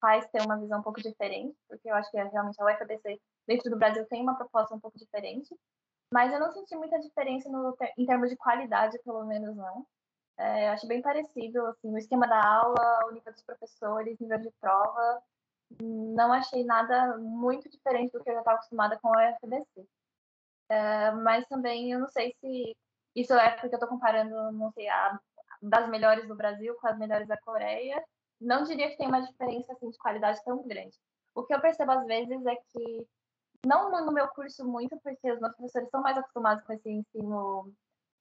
[0.00, 3.70] faz ter uma visão um pouco diferente, porque eu acho que realmente a UFBC dentro
[3.70, 5.56] do Brasil tem uma proposta um pouco diferente,
[6.12, 9.86] mas eu não senti muita diferença no, em termos de qualidade, pelo menos não.
[10.36, 14.38] É, eu acho bem parecido, assim, o esquema da aula, o nível dos professores, nível
[14.40, 15.22] de prova,
[15.80, 19.86] não achei nada muito diferente do que eu já estava acostumada com a UFBC.
[20.72, 22.74] É, mas também eu não sei se
[23.14, 25.20] isso é porque eu estou comparando, não sei, a
[25.60, 28.02] das melhores do Brasil com as melhores da Coreia.
[28.40, 30.96] Não diria que tem uma diferença assim, de qualidade tão grande.
[31.34, 33.06] O que eu percebo às vezes é que,
[33.66, 37.72] não no meu curso muito, porque os meus professores estão mais acostumados com esse ensino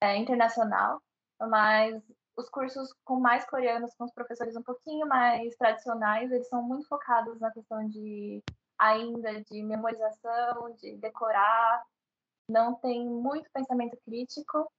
[0.01, 1.01] é, internacional,
[1.39, 2.03] mas
[2.35, 6.87] os cursos com mais coreanos, com os professores um pouquinho mais tradicionais, eles são muito
[6.87, 8.43] focados na questão de
[8.77, 11.83] ainda de memorização, de decorar,
[12.51, 14.69] não tem muito pensamento crítico,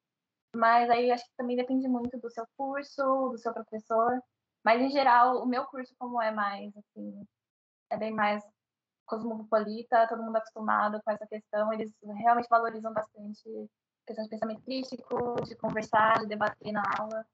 [0.55, 4.21] mas aí acho que também depende muito do seu curso, do seu professor.
[4.63, 7.27] Mas em geral, o meu curso, como é mais assim,
[7.91, 8.45] é bem mais
[9.07, 14.63] cosmopolita, todo mundo acostumado com essa questão, eles realmente valorizam bastante a questão de pensamento
[14.63, 17.27] crítico, de conversar, de debater na aula.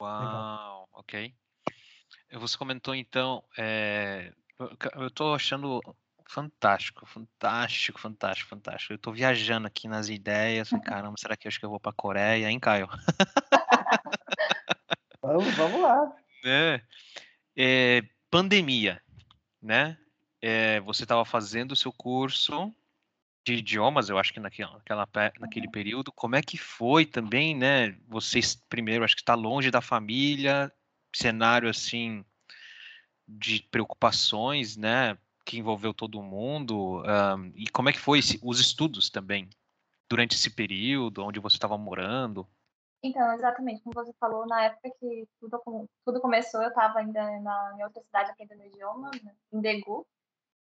[0.00, 1.34] Uau, ok.
[2.32, 4.32] Você comentou então, é,
[4.94, 5.80] eu estou achando
[6.28, 8.92] fantástico, fantástico, fantástico, fantástico.
[8.92, 10.70] Eu tô viajando aqui nas ideias.
[10.84, 12.88] Caramba, será que eu acho que eu vou pra Coreia, hein, Caio?
[15.22, 16.16] vamos, vamos lá.
[16.44, 16.80] É,
[17.56, 19.02] é, pandemia,
[19.60, 19.96] né?
[20.40, 22.74] É, você estava fazendo o seu curso
[23.44, 25.08] de idiomas, eu acho que naquela, naquela,
[25.38, 26.10] naquele período.
[26.10, 27.96] Como é que foi também, né?
[28.08, 30.72] Vocês, primeiro, acho que está longe da família,
[31.14, 32.24] cenário assim
[33.26, 35.16] de preocupações, né?
[35.46, 37.02] Que envolveu todo mundo?
[37.02, 39.48] Um, e como é que foi esse, os estudos também
[40.10, 42.46] durante esse período, onde você estava morando?
[43.02, 47.72] Então, exatamente, como você falou, na época que tudo, tudo começou, eu estava ainda na
[47.74, 50.04] minha outra cidade aprendendo idioma, né, em Daegu.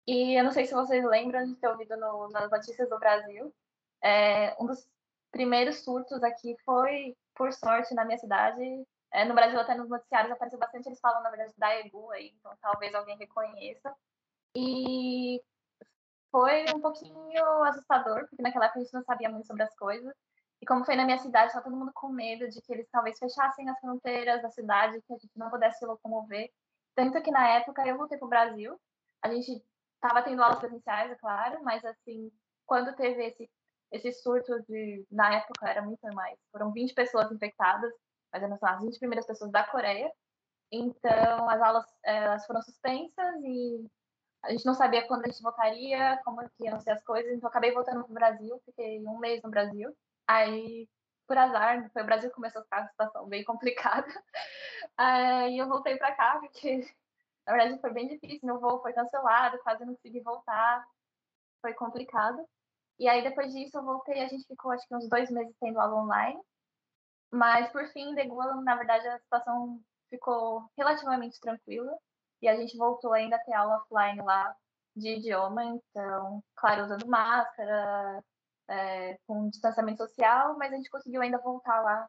[0.08, 3.54] E eu não sei se vocês lembram de ter ouvido no, nas notícias do Brasil,
[4.02, 4.88] é, um dos
[5.32, 8.64] primeiros surtos aqui foi, por sorte, na minha cidade.
[9.12, 12.34] É, no Brasil, até nos noticiários apareceu bastante, eles falam, na verdade, da EGU aí,
[12.40, 13.94] então talvez alguém reconheça.
[14.56, 15.42] E
[16.32, 20.14] foi um pouquinho assustador, porque naquela época a gente não sabia muito sobre as coisas.
[20.62, 23.18] E como foi na minha cidade, estava todo mundo com medo de que eles talvez
[23.18, 26.52] fechassem as fronteiras da cidade, que a gente não pudesse se locomover.
[26.96, 28.80] Tanto que na época eu voltei para o Brasil,
[29.22, 29.64] a gente
[29.96, 32.32] estava tendo aulas presenciais, é claro, mas assim,
[32.66, 33.50] quando teve esse,
[33.92, 35.06] esse surto de.
[35.12, 37.94] Na época era muito mais, foram 20 pessoas infectadas,
[38.32, 40.12] mas eram as 20 primeiras pessoas da Coreia.
[40.72, 43.86] Então as aulas elas foram suspensas e
[44.44, 47.50] a gente não sabia quando a gente voltaria, como que iam ser as coisas, então
[47.50, 49.96] acabei voltando para o Brasil, fiquei um mês no Brasil.
[50.28, 50.88] Aí,
[51.28, 54.08] por azar, foi o Brasil que começou a ficar uma situação bem complicada.
[54.98, 56.86] Aí eu voltei para cá, porque
[57.46, 60.86] na verdade foi bem difícil, meu voo foi cancelado, quase não consegui voltar,
[61.62, 62.46] foi complicado.
[63.00, 65.80] E aí depois disso eu voltei, a gente ficou acho que uns dois meses tendo
[65.80, 66.40] aula online.
[67.32, 71.98] Mas por fim, de Gula, na verdade, a situação ficou relativamente tranquila.
[72.42, 74.56] E a gente voltou ainda a ter aula offline lá
[74.96, 78.24] de idioma, então, claro, usando máscara,
[78.68, 82.08] é, com distanciamento social, mas a gente conseguiu ainda voltar lá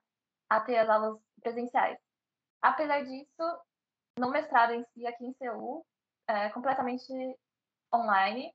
[0.48, 1.98] a ter as aulas presenciais.
[2.60, 3.60] Apesar disso,
[4.18, 5.86] no mestrado em si, aqui em Seul,
[6.28, 7.06] é completamente
[7.94, 8.52] online.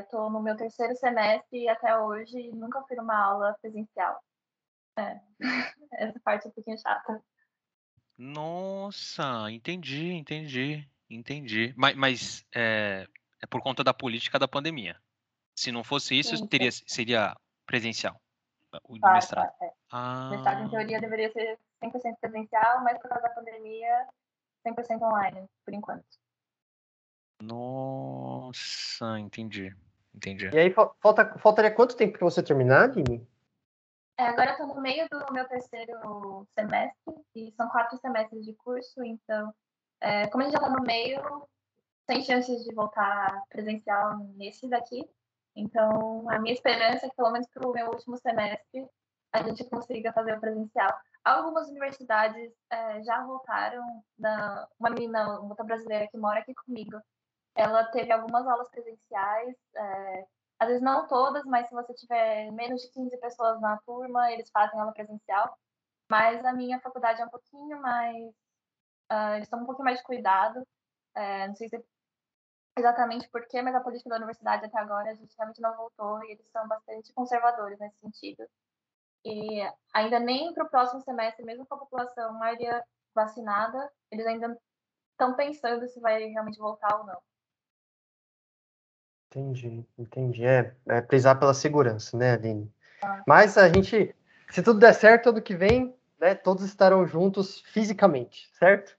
[0.00, 4.22] Estou é, no meu terceiro semestre e até hoje nunca fui numa aula presencial.
[4.96, 5.20] É.
[5.94, 7.22] Essa parte é um pouquinho chata.
[8.18, 11.72] Nossa, entendi, entendi, entendi.
[11.76, 13.06] Mas, mas é,
[13.40, 15.00] é por conta da política da pandemia.
[15.56, 18.20] Se não fosse isso, Sim, teria, seria presencial
[18.84, 19.50] o claro, mestrado.
[19.58, 19.74] Claro, é.
[19.90, 20.28] ah.
[20.30, 24.06] Mestrado, em teoria, deveria ser 100% presencial, mas por causa da pandemia,
[24.66, 26.04] 100% online, por enquanto.
[27.42, 29.74] Nossa, entendi.
[30.14, 30.48] Entendi.
[30.48, 33.26] E aí, falta, faltaria quanto tempo para você terminar, Aline?
[34.18, 39.04] É, agora estou no meio do meu terceiro semestre, e são quatro semestres de curso,
[39.04, 39.54] então,
[40.00, 41.48] é, como a gente já está no meio,
[42.04, 45.08] tem chances de voltar presencial nesse daqui.
[45.54, 48.88] Então, a minha esperança é que, pelo menos para o meu último semestre,
[49.32, 50.92] a gente consiga fazer o presencial.
[51.24, 53.84] algumas universidades é, já voltaram.
[54.18, 57.00] Da, uma menina, uma outra brasileira que mora aqui comigo,
[57.54, 59.54] ela teve algumas aulas presenciais.
[59.76, 60.26] É,
[60.58, 64.50] às vezes não todas, mas se você tiver menos de 15 pessoas na turma, eles
[64.50, 65.56] fazem aula presencial.
[66.10, 68.28] Mas a minha faculdade é um pouquinho mais.
[69.10, 70.66] Uh, eles estão um pouquinho mais de cuidado.
[71.14, 71.84] É, não sei se
[72.78, 76.24] exatamente por quê, mas a política da universidade até agora a gente realmente não voltou
[76.24, 78.48] e eles são bastante conservadores nesse sentido.
[79.24, 79.60] E
[79.92, 82.82] ainda nem para o próximo semestre, mesmo com a população maioria
[83.14, 84.56] vacinada, eles ainda
[85.12, 87.20] estão pensando se vai realmente voltar ou não.
[89.30, 90.44] Entendi, entendi.
[90.44, 92.72] É, é prezar pela segurança, né, Aline?
[93.02, 93.22] Ah.
[93.26, 94.14] Mas a gente,
[94.50, 98.96] se tudo der certo, ano que vem, né, todos estarão juntos fisicamente, certo?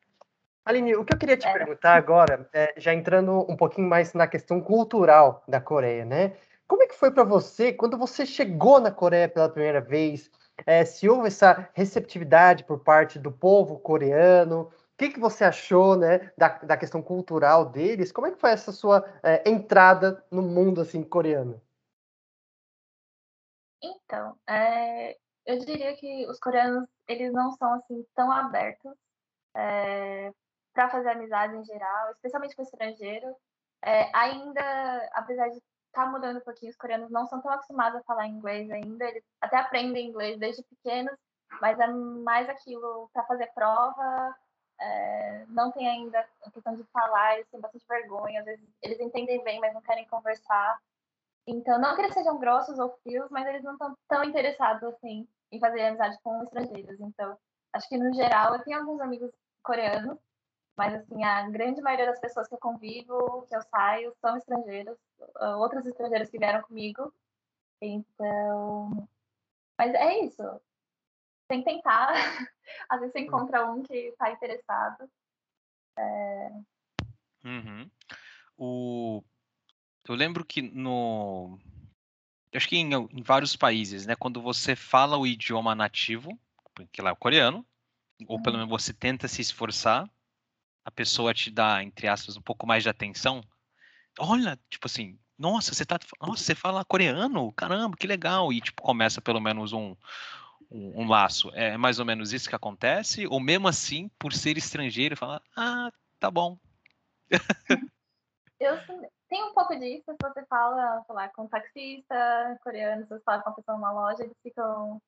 [0.64, 1.52] Aline, o que eu queria te é.
[1.54, 6.34] perguntar agora, é, já entrando um pouquinho mais na questão cultural da Coreia, né?
[6.68, 10.30] Como é que foi para você quando você chegou na Coreia pela primeira vez?
[10.68, 14.70] É, se houve essa receptividade por parte do povo coreano?
[15.00, 18.12] Que, que você achou né, da, da questão cultural deles?
[18.12, 21.62] Como é que foi essa sua é, entrada no mundo assim coreano?
[23.82, 28.93] Então, é, eu diria que os coreanos eles não são assim tão abertos
[29.56, 30.34] é,
[30.74, 33.34] para fazer amizade em geral, especialmente com estrangeiro.
[34.14, 35.62] Ainda, apesar de
[35.93, 36.72] tá mudando um pouquinho.
[36.72, 39.06] Os coreanos não são tão acostumados a falar inglês ainda.
[39.06, 41.16] Eles até aprendem inglês desde pequenos,
[41.62, 44.36] mas é mais aquilo para fazer prova.
[44.80, 48.40] É, não tem ainda a questão de falar, eles têm bastante vergonha.
[48.40, 50.80] Às vezes eles entendem bem, mas não querem conversar.
[51.48, 55.28] Então, não que eles sejam grossos ou frios, mas eles não estão tão interessados assim
[55.52, 57.00] em fazer amizade com estrangeiros.
[57.00, 57.38] Então,
[57.74, 59.32] acho que no geral, eu tenho alguns amigos
[59.64, 60.18] coreanos
[60.80, 64.98] mas, assim, a grande maioria das pessoas que eu convivo, que eu saio, são estrangeiros,
[65.36, 67.14] ah, outros estrangeiros que vieram comigo.
[67.82, 69.10] Então.
[69.78, 70.42] Mas é isso.
[71.50, 72.14] Tem que tentar.
[72.89, 75.09] Às vezes você encontra um que está interessado.
[75.97, 76.51] É...
[77.43, 77.89] Uhum.
[78.57, 79.24] O...
[80.07, 81.59] Eu lembro que no.
[82.53, 84.15] Acho que em, em, vários países, né?
[84.15, 86.39] Quando você fala o idioma nativo,
[86.91, 87.65] que lá é o coreano,
[88.28, 88.65] ou pelo uhum.
[88.65, 90.09] menos você tenta se esforçar,
[90.84, 93.43] a pessoa te dá, entre aspas, um pouco mais de atenção,
[94.17, 97.51] olha, tipo assim, nossa, você tá, nossa, você fala coreano?
[97.53, 98.51] Caramba, que legal.
[98.51, 99.95] E tipo começa pelo menos um
[100.72, 101.49] um, laço.
[101.53, 103.26] É mais ou menos isso que acontece?
[103.28, 106.57] Ou mesmo assim, por ser estrangeiro, fala, ah, tá bom.
[108.59, 108.78] Eu
[109.30, 113.24] tem um pouco disso, se você fala, sei lá, com um taxista coreano, se você
[113.24, 114.99] fala com uma pessoa numa loja, eles ficam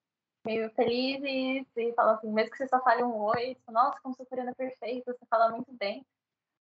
[0.45, 4.15] meio felizes e falam assim, mesmo que você só fale um oi, tipo, nossa, como
[4.15, 6.05] sua coreana é perfeita, você fala muito bem.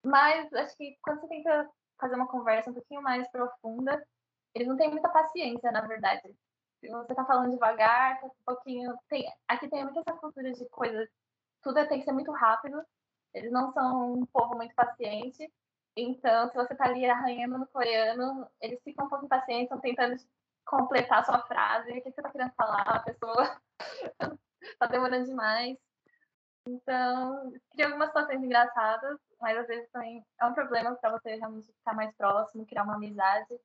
[0.05, 1.71] Mas acho que quando você tenta
[2.01, 4.03] fazer uma conversa um pouquinho mais profunda,
[4.55, 6.35] eles não têm muita paciência, na verdade.
[6.83, 8.97] Você tá falando devagar, tá um pouquinho.
[9.09, 11.09] Tem, aqui tem muita essa cultura de coisas,
[11.63, 12.83] tudo tem que ser muito rápido.
[13.35, 15.51] Eles não são um povo muito paciente.
[15.97, 20.17] Então, se você tá ali arranhando no coreano, eles ficam um pouco impacientes, estão tentando
[20.65, 23.61] completar a sua frase, o que você está querendo falar, a pessoa
[24.63, 25.77] está demorando demais.
[26.67, 31.73] Então, cria algumas situações engraçadas, mas às vezes também é um problema para você realmente
[31.73, 33.61] ficar mais próximo, criar uma amizade.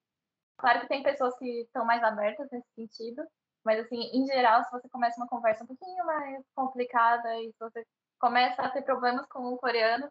[0.58, 3.24] Claro que tem pessoas que estão mais abertas nesse sentido,
[3.64, 7.60] mas assim, em geral, se você começa uma conversa um pouquinho mais complicada e se
[7.60, 7.86] você
[8.20, 10.10] começa a ter problemas com o coreano,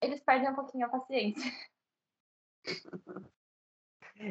[0.00, 1.52] eles perdem um pouquinho a paciência.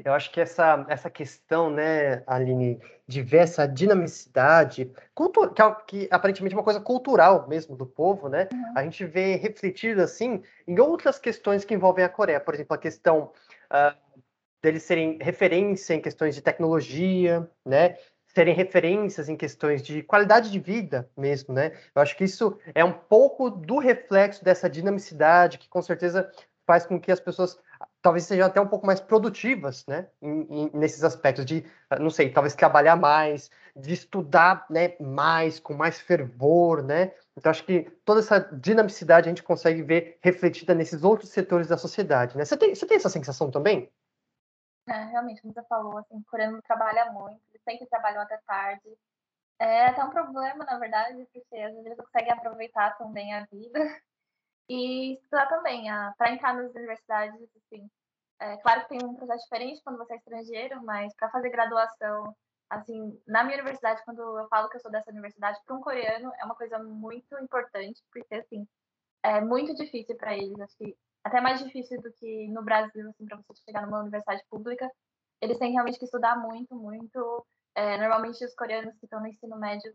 [0.04, 2.78] Eu acho que essa, essa questão, né, Aline,
[3.08, 7.86] de ver essa dinamicidade, cultu que, é, que aparentemente é uma coisa cultural mesmo do
[7.86, 8.50] povo, né?
[8.52, 8.74] Uhum.
[8.76, 12.40] A gente vê refletido assim em outras questões que envolvem a Coreia.
[12.40, 13.32] Por exemplo, a questão
[13.72, 14.07] uh,
[14.68, 17.98] deles serem referência em questões de tecnologia, né?
[18.28, 21.72] Serem referências em questões de qualidade de vida mesmo, né?
[21.96, 26.30] Eu acho que isso é um pouco do reflexo dessa dinamicidade que com certeza
[26.68, 27.58] faz com que as pessoas
[28.02, 31.66] talvez sejam até um pouco mais produtivas, né, em, em, nesses aspectos de,
[32.00, 37.64] não sei, talvez trabalhar mais, de estudar, né, mais, com mais fervor, né, então acho
[37.64, 42.46] que toda essa dinamicidade a gente consegue ver refletida nesses outros setores da sociedade, né,
[42.46, 43.90] você tem, você tem essa sensação também?
[44.90, 48.98] É, realmente, como você falou, assim, o coreano trabalha muito, eles sempre trabalham até tarde,
[49.60, 53.80] é até um problema, na verdade, porque às vezes eles conseguem aproveitar também a vida,
[54.70, 55.86] e estudar também,
[56.18, 57.90] para entrar nas universidades, assim,
[58.40, 62.36] é, claro que tem um processo diferente quando você é estrangeiro, mas para fazer graduação,
[62.70, 66.32] assim, na minha universidade, quando eu falo que eu sou dessa universidade, para um coreano
[66.40, 68.68] é uma coisa muito importante, porque, assim,
[69.24, 70.96] é muito difícil para eles, acho que
[71.28, 74.90] até mais difícil do que no Brasil, assim, para você chegar numa universidade pública.
[75.42, 77.46] Eles têm realmente que estudar muito, muito.
[77.76, 79.94] É, normalmente os coreanos que estão no ensino médio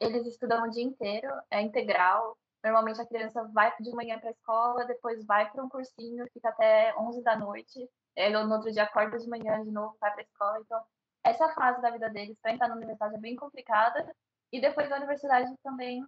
[0.00, 2.36] eles estudam o dia inteiro, é integral.
[2.62, 6.48] Normalmente a criança vai de manhã para a escola, depois vai para um cursinho, fica
[6.48, 7.88] até 11 da noite.
[8.16, 10.58] Ele no outro dia acorda de manhã de novo, vai para a escola.
[10.60, 10.82] Então,
[11.24, 14.14] essa fase da vida deles para entrar na universidade é bem complicada.
[14.52, 16.04] E depois a universidade também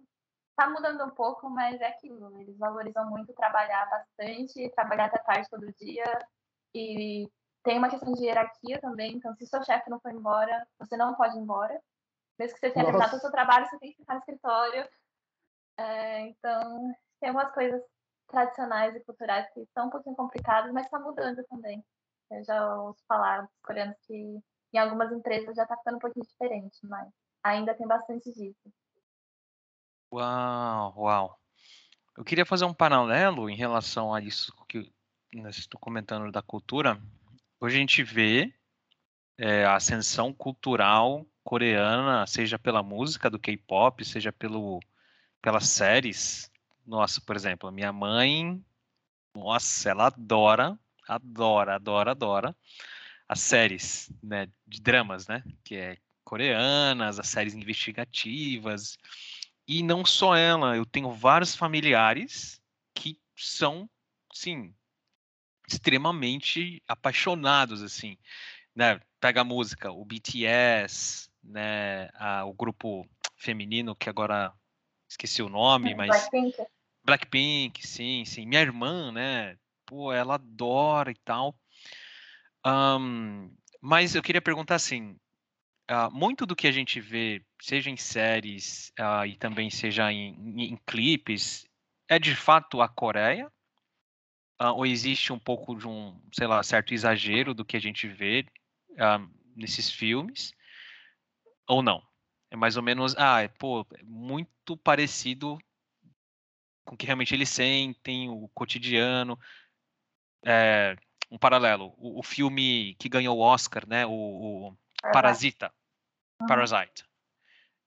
[0.57, 2.41] está mudando um pouco, mas é aquilo.
[2.41, 6.05] Eles valorizam muito trabalhar bastante, trabalhar até tarde todo dia.
[6.73, 7.29] E
[7.63, 9.13] tem uma questão de hierarquia também.
[9.13, 11.79] Então, se seu chefe não for embora, você não pode ir embora.
[12.39, 14.89] Mesmo que você tenha terminado o seu trabalho, você tem que ficar no escritório.
[15.77, 17.81] É, então, tem algumas coisas
[18.27, 21.85] tradicionais e culturais que são um pouquinho complicadas, mas está mudando também.
[22.31, 24.39] Eu já ouço falar dos coreanos que
[24.73, 27.07] em algumas empresas já está ficando um pouquinho diferente, mas
[27.43, 28.73] ainda tem bastante disso.
[30.11, 31.39] Uau, uau.
[32.17, 34.89] Eu queria fazer um paralelo em relação a isso que
[35.33, 37.01] né, estou comentando da cultura.
[37.59, 38.53] Hoje a gente vê
[39.37, 44.79] é, a ascensão cultural coreana, seja pela música do K-pop, seja pelo,
[45.41, 46.49] pelas séries.
[46.85, 48.63] Nossa, por exemplo, minha mãe,
[49.35, 52.55] nossa, ela adora, adora, adora, adora
[53.27, 58.97] as séries, né, de dramas, né, que é coreanas, as séries investigativas.
[59.67, 62.61] E não só ela, eu tenho vários familiares
[62.95, 63.89] que são,
[64.33, 64.73] sim,
[65.67, 68.17] extremamente apaixonados, assim,
[68.73, 69.01] né?
[69.19, 73.05] Pega a música, o BTS, né, a, o grupo
[73.35, 74.53] feminino que agora
[75.09, 76.67] esqueci o nome, mas Blackpink.
[77.03, 78.45] Blackpink, sim, sim.
[78.45, 81.59] Minha irmã, né, pô, ela adora e tal.
[82.65, 83.51] Um,
[83.81, 85.17] mas eu queria perguntar assim,
[85.89, 90.33] uh, muito do que a gente vê, seja em séries uh, e também seja em,
[90.35, 91.65] em, em, clipes,
[92.07, 93.51] é de fato a Coreia?
[94.61, 98.07] Uh, ou existe um pouco de um, sei lá, certo exagero do que a gente
[98.07, 98.45] vê
[99.55, 100.53] nesses filmes?
[101.67, 102.01] Ou não?
[102.49, 105.59] É mais ou menos, ah, é, pô, é muito parecido
[106.85, 109.37] com o que realmente eles sentem, o cotidiano.
[110.45, 110.95] É,
[111.29, 114.77] um paralelo, o, o, filme que ganhou o Oscar, né, o, o
[115.11, 115.73] Parasita.
[116.45, 117.07] Parasite.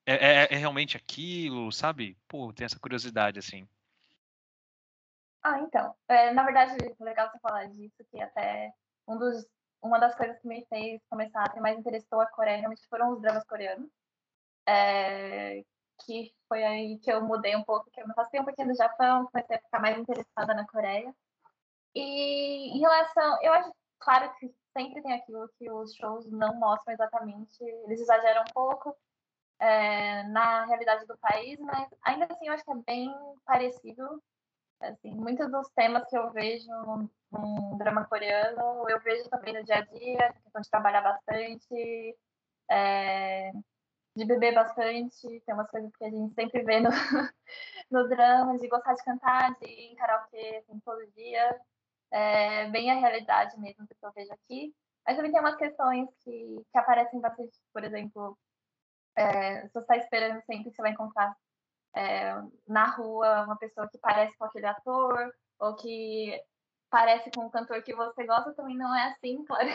[0.06, 2.16] É, é, é, realmente aquilo, sabe?
[2.26, 3.68] Pô, tem essa curiosidade, assim.
[5.42, 5.94] Ah, então.
[6.08, 8.72] É, na verdade, legal você falar disso, que até
[9.06, 9.46] um dos
[9.82, 13.12] uma das coisas que me fez começar a ter mais interesse pela Coreia realmente foram
[13.12, 13.88] os dramas coreanos.
[14.66, 15.64] É,
[16.04, 18.76] que foi aí que eu mudei um pouco, que eu me afastei um pouquinho do
[18.76, 21.14] Japão, comecei a ficar mais interessada na Coreia.
[21.94, 26.94] E em relação, eu acho, claro que sempre tem aquilo que os shows não mostram
[26.94, 28.96] exatamente, eles exageram um pouco
[29.58, 33.14] é, na realidade do país, mas ainda assim eu acho que é bem
[33.44, 34.22] parecido
[34.80, 36.66] Assim, muitos dos temas que eu vejo
[37.30, 42.16] num drama coreano, eu vejo também no dia a dia, questão de trabalhar bastante,
[42.70, 43.52] é,
[44.16, 46.88] de beber bastante, tem umas coisas que a gente sempre vê no,
[47.90, 51.60] no drama, de gostar de cantar, de ir em karaokê assim, todo dia.
[52.12, 54.74] É bem a realidade mesmo do que eu vejo aqui.
[55.06, 58.38] Mas também tem umas questões que, que aparecem bastante, por exemplo,
[59.16, 61.36] é, você está esperando sempre você vai encontrar
[61.94, 62.34] é,
[62.66, 66.40] na rua uma pessoa que parece com aquele ator ou que
[66.90, 69.68] parece com o cantor que você gosta também não é assim, claro.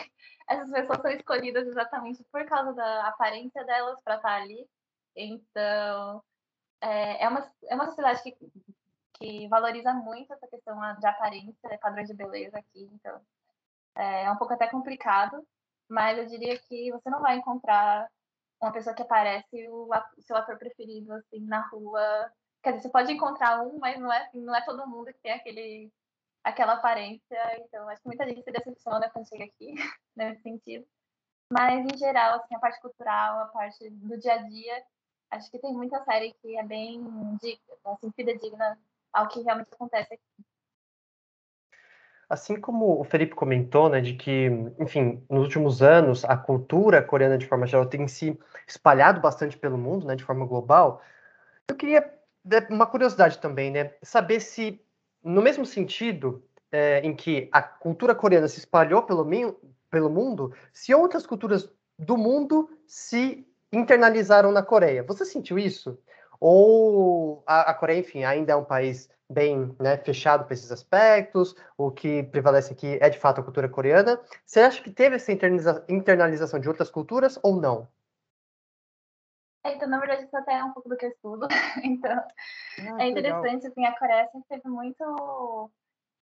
[0.48, 4.68] Essas pessoas são escolhidas exatamente por causa da aparência delas para estar tá ali.
[5.16, 6.22] Então,
[6.80, 8.36] é, é, uma, é uma sociedade que,
[9.18, 12.88] que valoriza muito essa questão de aparência, padrões de beleza aqui.
[12.94, 13.20] Então,
[13.94, 15.46] é, é um pouco até complicado,
[15.88, 18.08] mas eu diria que você não vai encontrar
[18.60, 22.32] uma pessoa que aparece o, o, seu ator preferido assim na rua.
[22.62, 25.20] Quer dizer, você pode encontrar um, mas não é assim, não é todo mundo que
[25.20, 25.92] tem aquele
[26.44, 27.38] aquela aparência.
[27.60, 29.74] Então, acho que muita gente se decepciona quando chega aqui
[30.16, 30.86] nesse sentido.
[31.52, 34.84] Mas em geral, assim, a parte cultural, a parte do dia a dia,
[35.30, 37.00] acho que tem muita série que é bem
[37.84, 38.78] assim, fidedigna
[39.16, 40.22] ao que realmente acontece aqui.
[42.28, 44.46] Assim como o Felipe comentou, né, de que,
[44.78, 49.78] enfim, nos últimos anos a cultura coreana de forma geral tem se espalhado bastante pelo
[49.78, 51.00] mundo, né, de forma global,
[51.68, 52.12] eu queria
[52.68, 54.84] uma curiosidade também, né, saber se
[55.22, 59.24] no mesmo sentido é, em que a cultura coreana se espalhou pelo,
[59.88, 65.02] pelo mundo, se outras culturas do mundo se internalizaram na Coreia.
[65.04, 65.98] Você sentiu isso?
[66.40, 71.54] Ou a, a Coreia, enfim, ainda é um país bem né, fechado para esses aspectos,
[71.76, 74.20] o que prevalece aqui é de fato a cultura coreana.
[74.44, 77.88] Você acha que teve essa internaliza internalização de outras culturas ou não?
[79.64, 81.48] É, então, na verdade, isso até é um pouco do que eu estudo.
[81.82, 85.70] então, ah, é interessante, assim, a Coreia sempre teve muito...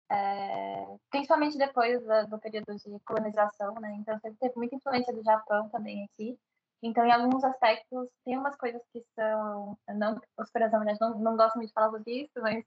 [0.09, 3.95] É, principalmente depois do, do período de colonização, né?
[3.99, 6.37] Então, sempre teve muita influência do Japão também aqui.
[6.83, 9.77] Então, em alguns aspectos, tem umas coisas que são.
[9.87, 12.65] Não, os verdade, não, não gostam muito de falar sobre isso, mas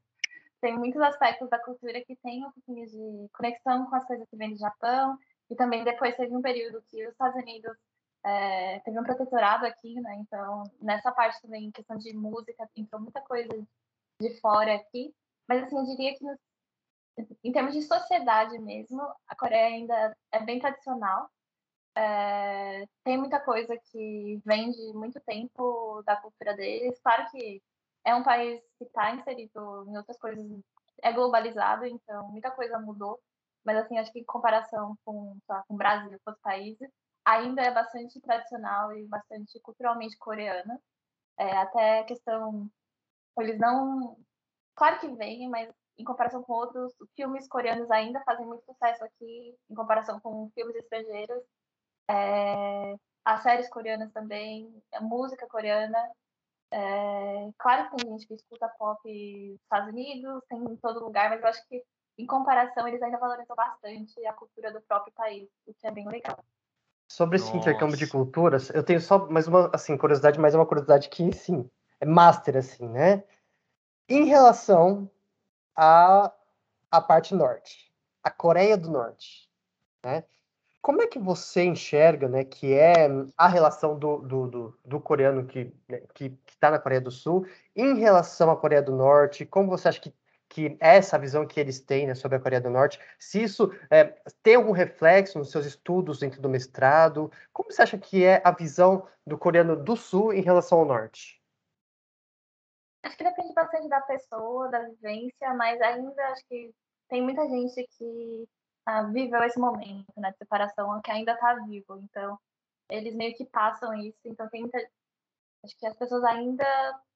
[0.61, 4.37] tem muitos aspectos da cultura que tem um pouquinho de conexão com as coisas que
[4.37, 5.19] vêm do Japão.
[5.51, 7.77] E também depois teve um período que os Estados Unidos
[8.25, 10.17] é, teve um protetorado aqui, né?
[10.17, 13.53] Então, nessa parte também, em questão de música, entrou muita coisa
[14.19, 15.15] de fora aqui.
[15.47, 16.39] Mas, assim, eu diria que nos,
[17.45, 21.31] em termos de sociedade mesmo, a Coreia ainda é bem tradicional.
[21.97, 27.01] É, tem muita coisa que vem de muito tempo da cultura deles.
[27.01, 27.63] Claro que
[28.05, 30.45] é um país que está inserido em outras coisas,
[31.03, 33.19] é globalizado, então muita coisa mudou.
[33.65, 36.89] Mas, assim, acho que em comparação com, lá, com o Brasil e outros países,
[37.25, 40.81] ainda é bastante tradicional e bastante culturalmente coreana.
[41.39, 42.71] É, até a questão.
[43.39, 44.19] Eles não.
[44.77, 49.57] Claro que vem, mas em comparação com outros filmes coreanos ainda fazem muito sucesso aqui,
[49.71, 51.43] em comparação com filmes estrangeiros.
[52.09, 52.95] É,
[53.25, 55.99] as séries coreanas também, a música coreana.
[56.71, 61.31] É, claro que tem gente que escuta pop nos Estados Unidos, tem em todo lugar,
[61.31, 61.83] mas eu acho que,
[62.19, 66.09] em comparação, eles ainda valorizam bastante a cultura do próprio país, o que é bem
[66.09, 66.39] legal.
[67.09, 67.59] Sobre esse Nossa.
[67.59, 71.33] intercâmbio de culturas, eu tenho só mais uma assim, curiosidade, mas é uma curiosidade que,
[71.33, 73.25] sim, é master, assim, né?
[74.09, 75.11] Em relação
[75.75, 76.33] à,
[76.91, 77.93] à parte norte,
[78.23, 79.49] a Coreia do Norte,
[80.05, 80.25] né?
[80.87, 85.45] Como é que você enxerga, né, que é a relação do, do, do, do coreano
[85.45, 89.45] que né, que está na Coreia do Sul em relação à Coreia do Norte?
[89.45, 90.15] Como você acha que
[90.49, 93.75] que é essa visão que eles têm né, sobre a Coreia do Norte, se isso
[93.91, 94.05] é,
[94.45, 98.53] tem algum reflexo nos seus estudos dentro do mestrado, como você acha que é a
[98.53, 101.43] visão do coreano do Sul em relação ao Norte?
[103.03, 106.73] Acho que depende bastante da pessoa, da vivência, mas ainda acho que
[107.09, 108.49] tem muita gente que
[108.87, 111.99] ah, viveu esse momento né, de separação, que ainda está vivo.
[111.99, 112.39] Então,
[112.89, 114.21] eles meio que passam isso.
[114.25, 114.71] Então, tem
[115.65, 116.65] acho que as pessoas ainda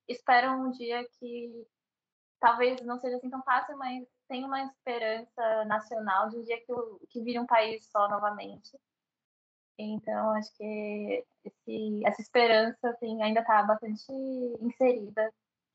[0.08, 1.66] esperam um dia que
[2.40, 6.72] talvez não seja assim tão fácil, mas tem uma esperança nacional de um dia que,
[6.72, 8.76] o, que vire um país só novamente.
[9.78, 14.12] Então, acho que esse, essa esperança assim, ainda está bastante
[14.60, 15.32] inserida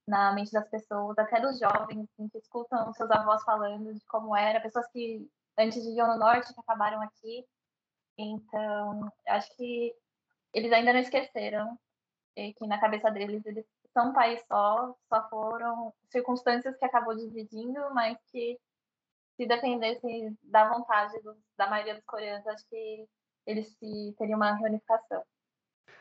[0.08, 4.36] na mente das pessoas, até dos jovens assim, que escutam seus avós falando de como
[4.36, 5.28] era, pessoas que
[5.58, 7.46] antes viviam no norte, que acabaram aqui.
[8.18, 9.94] Então, acho que
[10.54, 11.78] eles ainda não esqueceram
[12.36, 17.80] que na cabeça deles eles são um país só, só foram circunstâncias que acabou dividindo,
[17.94, 18.60] mas que
[19.38, 23.08] se dependesse da vontade do, da maioria dos coreanos, acho que
[23.46, 25.24] eles se, teriam uma reunificação.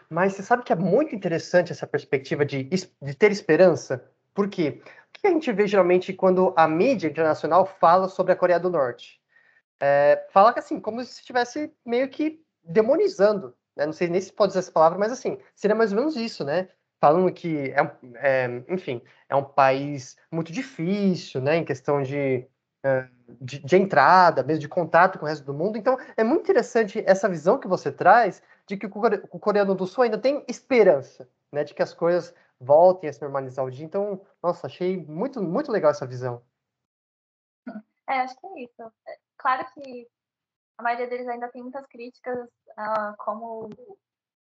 [0.09, 4.11] Mas você sabe que é muito interessante essa perspectiva de, de ter esperança?
[4.33, 4.83] Por quê?
[5.09, 8.71] O que a gente vê geralmente quando a mídia internacional fala sobre a Coreia do
[8.71, 9.21] Norte?
[9.81, 13.55] É, fala que assim, como se estivesse meio que demonizando.
[13.77, 13.87] Né?
[13.87, 16.45] Não sei nem se pode usar essa palavra, mas assim, seria mais ou menos isso,
[16.45, 16.69] né?
[17.01, 21.57] Falando que, é, é enfim, é um país muito difícil, né?
[21.57, 22.47] Em questão de,
[22.83, 23.09] é,
[23.41, 25.77] de, de, entrada, mesmo de contato com o resto do mundo.
[25.77, 30.05] Então, é muito interessante essa visão que você traz de que o coreano do Sul
[30.05, 31.65] ainda tem esperança, né?
[31.65, 33.85] De que as coisas voltem a se normalizar o dia.
[33.85, 36.43] Então, nossa, achei muito, muito legal essa visão.
[38.09, 38.93] É, acho que é isso.
[39.45, 40.09] Claro que
[40.79, 43.69] a maioria deles ainda tem muitas críticas a como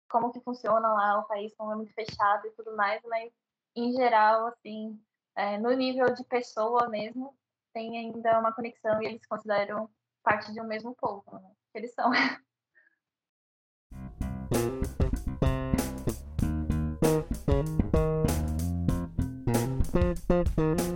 [0.07, 3.33] como que funciona lá o país, como é muito fechado e tudo mais, mas
[3.75, 5.01] em geral, assim,
[5.35, 7.35] é, no nível de pessoa mesmo,
[7.73, 9.89] tem ainda uma conexão e eles consideram
[10.21, 11.51] parte de um mesmo povo, né?
[11.73, 12.11] Eles são.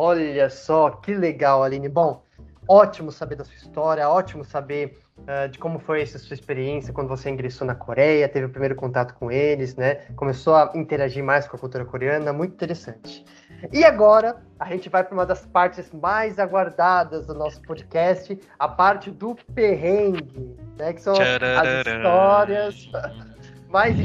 [0.00, 1.88] Olha só, que legal, Aline.
[1.88, 2.22] Bom,
[2.68, 7.08] ótimo saber da sua história, ótimo saber uh, de como foi essa sua experiência quando
[7.08, 9.96] você ingressou na Coreia, teve o primeiro contato com eles, né?
[10.14, 13.24] Começou a interagir mais com a cultura coreana, muito interessante.
[13.72, 18.68] E agora, a gente vai para uma das partes mais aguardadas do nosso podcast, a
[18.68, 20.92] parte do perrengue, né?
[20.92, 22.88] Que são as histórias
[23.68, 23.96] mais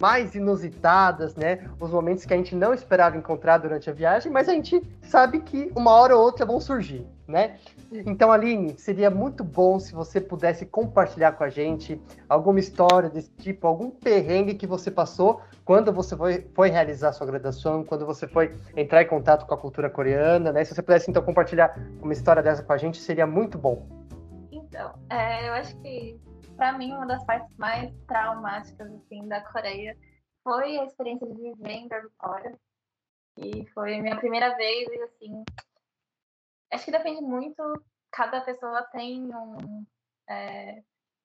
[0.00, 1.68] mais inusitadas, né?
[1.78, 5.40] Os momentos que a gente não esperava encontrar durante a viagem, mas a gente sabe
[5.40, 7.58] que uma hora ou outra vão surgir, né?
[7.92, 13.30] Então, Aline, seria muito bom se você pudesse compartilhar com a gente alguma história desse
[13.32, 18.26] tipo, algum perrengue que você passou quando você foi, foi realizar sua graduação, quando você
[18.26, 20.64] foi entrar em contato com a cultura coreana, né?
[20.64, 23.86] Se você pudesse, então, compartilhar uma história dessa com a gente, seria muito bom.
[24.50, 26.18] Então, é, eu acho que
[26.60, 29.96] para mim, uma das partes mais traumáticas assim, da Coreia
[30.44, 32.60] foi a experiência de viver em dormitório.
[33.38, 35.42] E foi minha primeira vez, e assim,
[36.70, 37.62] acho que depende muito,
[38.12, 39.86] cada pessoa tem um,
[40.28, 40.82] é,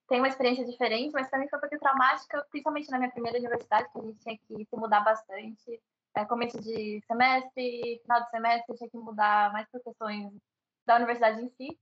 [0.07, 3.91] tem uma experiência diferente, mas para mim foi pouquinho traumática, principalmente na minha primeira universidade,
[3.91, 5.81] que a gente tinha que se mudar bastante.
[6.15, 10.31] É, começo de semestre, final de semestre, tinha que mudar mais por questões
[10.85, 11.77] da universidade em si.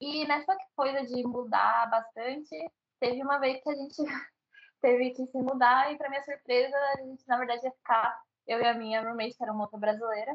[0.00, 2.56] E nessa coisa de mudar bastante,
[3.04, 3.96] teve uma vez que a gente
[4.80, 8.60] teve que se mudar e, para minha surpresa, a gente, na verdade, ia ficar, eu
[8.60, 10.34] e a minha roommate, que era uma outra brasileira,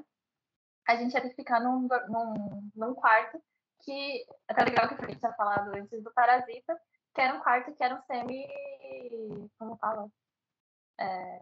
[0.87, 3.41] a gente ia ficar num, num, num quarto
[3.81, 6.79] que, até legal que a gente tinha falado antes do Parasita,
[7.15, 8.47] que era um quarto que era um semi,
[9.57, 10.07] como fala?
[10.99, 11.41] É,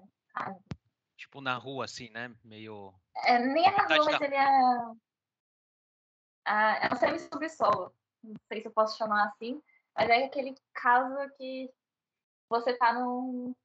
[1.17, 2.34] tipo na rua, assim, né?
[2.43, 2.93] Meio.
[3.25, 4.47] É, nem é na rua, mas ele é.
[6.45, 7.93] Ah, é um semi-subsolo.
[8.23, 9.61] Não sei se eu posso chamar assim.
[9.98, 11.74] Mas é aquele caso que
[12.48, 13.56] você tá num.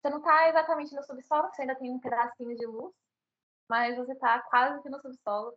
[0.00, 2.94] Você não tá exatamente no subsolo, você ainda tem um pedacinho de luz,
[3.68, 5.54] mas você tá quase que no subsolo.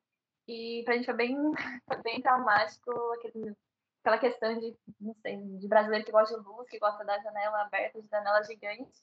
[0.47, 1.37] E pra gente foi bem,
[2.03, 3.55] bem traumático aquele,
[4.01, 7.61] aquela questão de, não sei, de brasileiro que gosta de luz, que gosta da janela
[7.61, 8.99] aberta, de janela gigante.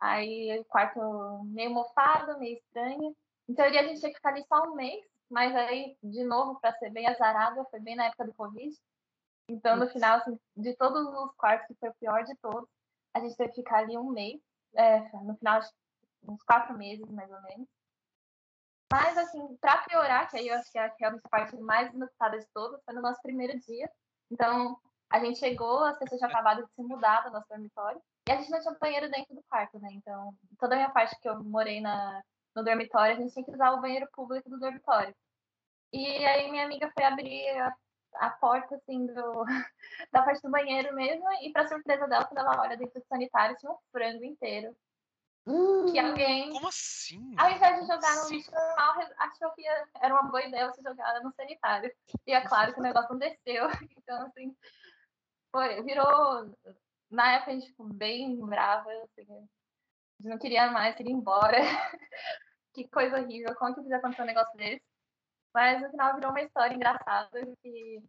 [0.00, 0.98] Aí o quarto
[1.44, 3.14] meio mofado, meio estranho.
[3.48, 6.58] Em teoria a gente tinha que ficar ali só um mês, mas aí, de novo,
[6.60, 8.74] para ser bem azarada, foi bem na época do Covid.
[9.48, 12.68] Então, no final, assim, de todos os quartos, que foi o pior de todos,
[13.14, 14.40] a gente teve que ficar ali um mês,
[14.74, 15.60] é, no final,
[16.28, 17.68] uns quatro meses, mais ou menos.
[18.92, 22.46] Mas, assim, para piorar, que aí eu acho que é a parte mais inusitada de
[22.52, 23.90] todas, foi no nosso primeiro dia.
[24.30, 24.78] Então,
[25.10, 28.36] a gente chegou, as pessoas já acabaram de se mudar do nosso dormitório, e a
[28.36, 29.88] gente não tinha banheiro dentro do quarto, né?
[29.92, 32.22] Então, toda a minha parte que eu morei na,
[32.54, 35.14] no dormitório, a gente tinha que usar o banheiro público do dormitório.
[35.92, 37.74] E aí minha amiga foi abrir a,
[38.18, 39.44] a porta, assim, do,
[40.12, 43.56] da parte do banheiro mesmo, e para surpresa dela, quando ela olha dentro do sanitário,
[43.56, 44.76] tinha um frango inteiro.
[45.46, 46.52] Hum, que alguém.
[46.52, 47.34] Como assim?
[47.36, 49.64] Ao invés de jogar no lixo normal, achou que
[50.00, 51.92] era uma boa ideia você jogar no sanitário.
[52.26, 53.68] E é claro que o negócio não desceu.
[54.06, 54.56] Então, assim,
[55.52, 56.56] foi, virou.
[57.10, 58.88] Na época a gente ficou bem brava.
[58.90, 59.50] Assim, a gente
[60.20, 61.58] não queria mais, queria ir embora.
[62.74, 63.54] que coisa horrível.
[63.54, 64.82] Como que podia acontecer um negócio desse?
[65.56, 68.02] Mas no final virou uma história engraçada que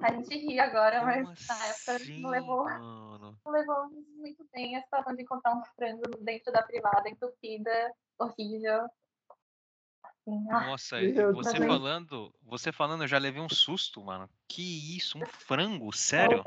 [0.00, 3.38] a gente ri agora, Como mas assim, na época assim, não levou, mano?
[3.46, 8.88] não levou muito bem a situação de encontrar um frango dentro da privada, entupida, horrível.
[10.02, 10.96] Assim, Nossa,
[11.32, 14.28] você falando, você falando, eu já levei um susto, mano.
[14.48, 16.42] Que isso, um frango, sério?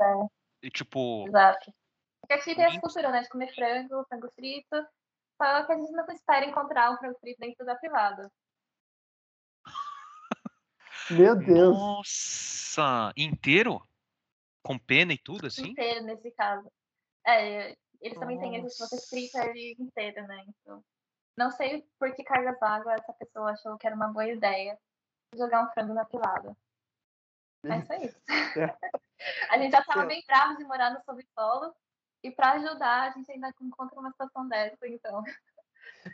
[0.62, 0.68] É.
[0.68, 1.26] tipo.
[1.28, 1.72] Exato.
[2.20, 4.86] Porque aqui tem essa cultura, né, de comer frango, frango frito.
[5.40, 8.30] Só que a gente não espera encontrar um frango frito dentro da privada.
[11.10, 11.76] Meu Deus.
[11.76, 13.80] Nossa, inteiro?
[14.62, 15.68] Com pena e tudo, assim?
[15.68, 16.70] Inteiro, nesse caso.
[17.26, 18.50] É, eles também Nossa.
[18.50, 20.44] têm esse você frita ele inteiro, né?
[20.48, 20.84] Então,
[21.36, 24.78] não sei por que cargas d'água essa pessoa achou que era uma boa ideia
[25.34, 26.56] jogar um frango na privada.
[27.62, 28.20] Mas foi isso.
[28.58, 28.76] É.
[29.50, 30.06] a gente já estava é.
[30.06, 31.74] bem bravo de morar no subsolo
[32.22, 35.22] e para ajudar a gente ainda encontra uma situação dessa, então.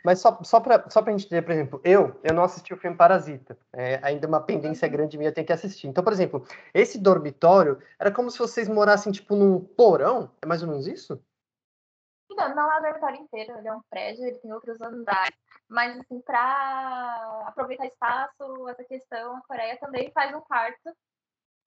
[0.03, 2.77] Mas só, só para só a gente entender, por exemplo, eu, eu não assisti o
[2.77, 3.57] filme Parasita.
[3.71, 4.91] É, ainda uma pendência uhum.
[4.91, 5.87] grande minha, eu tenho que assistir.
[5.87, 10.31] Então, por exemplo, esse dormitório era como se vocês morassem, tipo, num porão?
[10.41, 11.21] É mais ou menos isso?
[12.31, 15.37] Não, não é o dormitório inteiro, ele é um prédio, ele tem outros andares.
[15.67, 20.95] Mas, assim, para aproveitar espaço, essa questão, a Coreia também faz um quarto,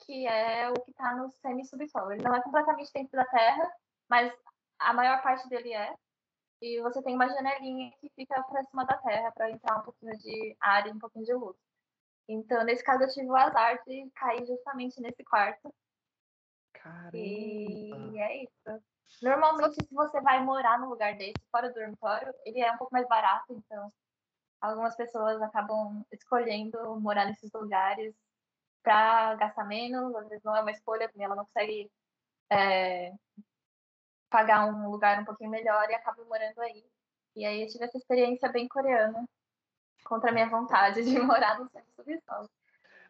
[0.05, 2.13] que é o que está no semi-subsolo.
[2.13, 3.71] Ele não é completamente dentro da terra,
[4.09, 4.33] mas
[4.79, 5.95] a maior parte dele é.
[6.61, 10.17] E você tem uma janelinha que fica para cima da terra para entrar um pouquinho
[10.19, 11.57] de ar e um pouquinho de luz.
[12.29, 15.73] Então, nesse caso, eu tive o azar de cair justamente nesse quarto.
[16.73, 17.17] Caramba.
[17.17, 18.83] E é isso.
[19.23, 22.93] Normalmente, se você vai morar num lugar desse, fora do dormitório, ele é um pouco
[22.93, 23.93] mais barato, então
[24.61, 28.15] algumas pessoas acabam escolhendo morar nesses lugares
[28.83, 31.91] para gastar menos, às vezes não é uma escolha, porque ela não consegue
[32.51, 33.13] é,
[34.29, 36.85] pagar um lugar um pouquinho melhor e acabo morando aí.
[37.35, 39.29] E aí eu tive essa experiência bem coreana,
[40.05, 42.49] contra a minha vontade de morar no centro subsolo.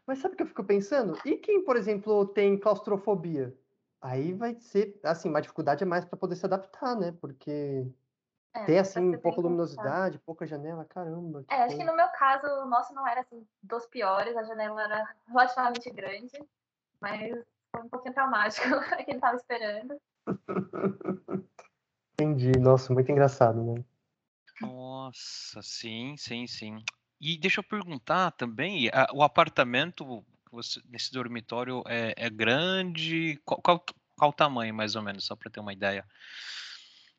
[0.07, 1.19] Mas sabe o que eu fico pensando?
[1.25, 3.57] E quem, por exemplo, tem claustrofobia?
[4.01, 7.13] Aí vai ser, assim, uma dificuldade a mais para poder se adaptar, né?
[7.21, 7.91] Porque
[8.55, 11.45] é, tem, assim, pouca luminosidade, pouca janela, caramba.
[11.51, 14.83] É, acho que no meu caso, o nosso não era, assim, dos piores, a janela
[14.83, 16.39] era relativamente grande,
[17.01, 17.33] mas
[17.75, 18.67] foi um pouquinho traumático,
[19.05, 20.01] quem não estava esperando.
[22.15, 22.53] Entendi.
[22.59, 23.85] Nossa, muito engraçado, né?
[24.61, 26.83] Nossa, sim, sim, sim.
[27.21, 33.41] E deixa eu perguntar também, a, o apartamento você, nesse dormitório é, é grande?
[33.45, 33.85] Qual, qual,
[34.17, 36.07] qual, o tamanho, mais ou menos, só para ter uma ideia?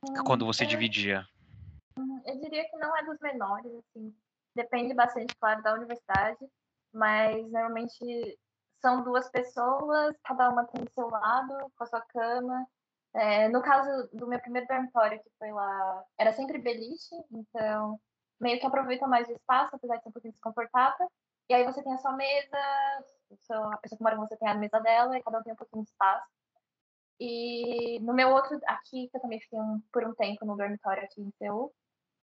[0.04, 1.28] Hum, Quando você é, dividia?
[2.26, 4.16] Eu diria que não é dos menores, assim.
[4.56, 6.40] Depende bastante, claro, da universidade,
[6.92, 8.40] mas normalmente
[8.82, 12.68] são duas pessoas, cada uma tem seu lado, com a sua cama,
[13.14, 18.00] É, no caso do meu primeiro dormitório, que foi lá, era sempre beliche, então
[18.40, 21.12] meio que aproveita mais o espaço, apesar de ser um pouquinho desconfortável.
[21.50, 24.56] E aí você tem a sua mesa, a pessoa que mora com você tem a
[24.56, 26.28] mesa dela, e cada um tem um pouquinho de espaço.
[27.20, 31.04] E no meu outro, aqui, que eu também fiquei um, por um tempo no dormitório
[31.04, 31.74] aqui em Seul,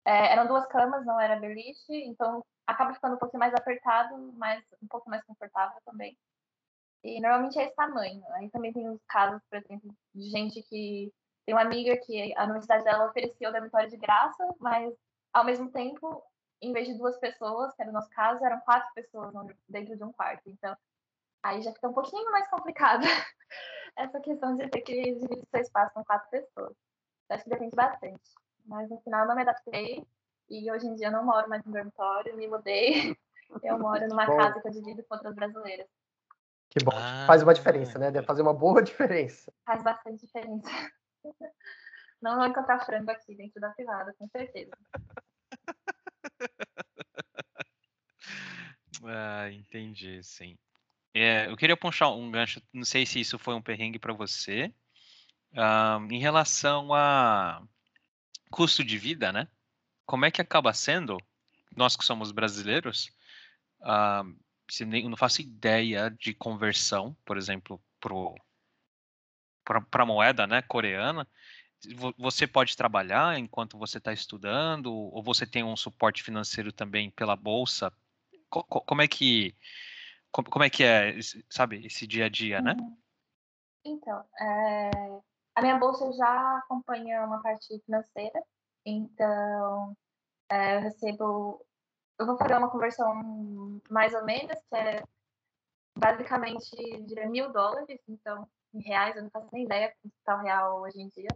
[0.04, 4.62] é, eram duas camas, não era beliche, então acaba ficando um pouquinho mais apertado, mas
[4.82, 6.16] um pouco mais confortável também.
[7.04, 8.22] E normalmente é esse tamanho.
[8.34, 11.12] Aí também tem os casos, por exemplo, de gente que
[11.44, 14.94] tem uma amiga que a universidade dela oferecia o dormitório de graça, mas
[15.32, 16.22] ao mesmo tempo,
[16.60, 19.32] em vez de duas pessoas, que era o nosso caso, eram quatro pessoas
[19.68, 20.42] dentro de um quarto.
[20.46, 20.76] Então,
[21.42, 23.02] aí já fica um pouquinho mais complicado
[23.96, 26.76] essa questão de ter que dividir seu espaço com quatro pessoas.
[27.30, 28.30] acho que depende bastante.
[28.64, 30.06] Mas no final eu não me adaptei
[30.48, 33.16] e hoje em dia eu não moro mais no dormitório, me mudei.
[33.62, 34.34] Eu moro numa Bom.
[34.34, 35.86] casa que eu divido com outras brasileiras.
[36.72, 36.92] Que bom.
[36.94, 38.10] Ah, Faz uma diferença, né?
[38.10, 39.52] Deve fazer uma boa diferença.
[39.66, 40.70] Faz bastante diferença.
[42.22, 44.72] Não vou encontrar frango aqui dentro da privada, com certeza.
[49.04, 50.56] ah, entendi, sim.
[51.12, 54.72] É, eu queria puxar um gancho, não sei se isso foi um perrengue para você,
[55.52, 57.62] uh, em relação a
[58.50, 59.46] custo de vida, né?
[60.06, 61.18] Como é que acaba sendo,
[61.76, 63.10] nós que somos brasileiros,
[64.70, 71.26] uh, eu não faço ideia de conversão, por exemplo, para a moeda né, coreana,
[72.16, 77.34] você pode trabalhar enquanto você está estudando, ou você tem um suporte financeiro também pela
[77.34, 77.92] bolsa?
[78.48, 79.56] Como é que
[80.30, 81.14] como é que é,
[81.50, 82.74] sabe, esse dia a dia, né?
[82.78, 82.96] Uhum.
[83.84, 84.90] Então, é,
[85.54, 88.42] a minha bolsa já acompanha uma parte financeira,
[88.86, 89.94] então
[90.50, 91.66] é, eu recebo,
[92.18, 95.02] eu vou fazer uma conversão mais ou menos, que é
[95.96, 96.70] basicamente,
[97.04, 100.80] diria, mil dólares, então, em reais, eu não faço nem ideia quanto está o real
[100.80, 101.28] hoje em dia.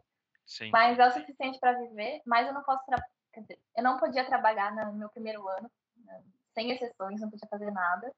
[0.47, 0.71] Sim.
[0.71, 2.85] Mas é o suficiente para viver, mas eu não posso,
[3.33, 5.71] quer dizer, eu não podia trabalhar no meu primeiro ano,
[6.55, 8.13] sem exceções, não podia fazer nada.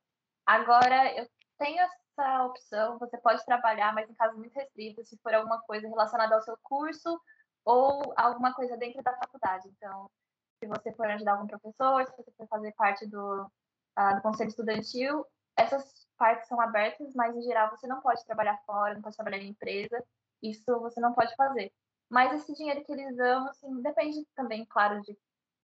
[0.47, 1.29] Agora, eu
[1.59, 5.89] tenho essa opção, você pode trabalhar, mas em casos muito restritos, se for alguma coisa
[5.89, 7.21] relacionada ao seu curso
[7.65, 9.69] ou alguma coisa dentro da faculdade.
[9.69, 10.11] Então,
[10.59, 14.49] se você for ajudar algum professor, se você for fazer parte do, uh, do conselho
[14.49, 19.17] estudantil, essas partes são abertas, mas em geral você não pode trabalhar fora, não pode
[19.17, 20.03] trabalhar em empresa,
[20.43, 21.73] isso você não pode fazer.
[22.09, 25.17] Mas esse dinheiro que eles dão, assim, depende também, claro, de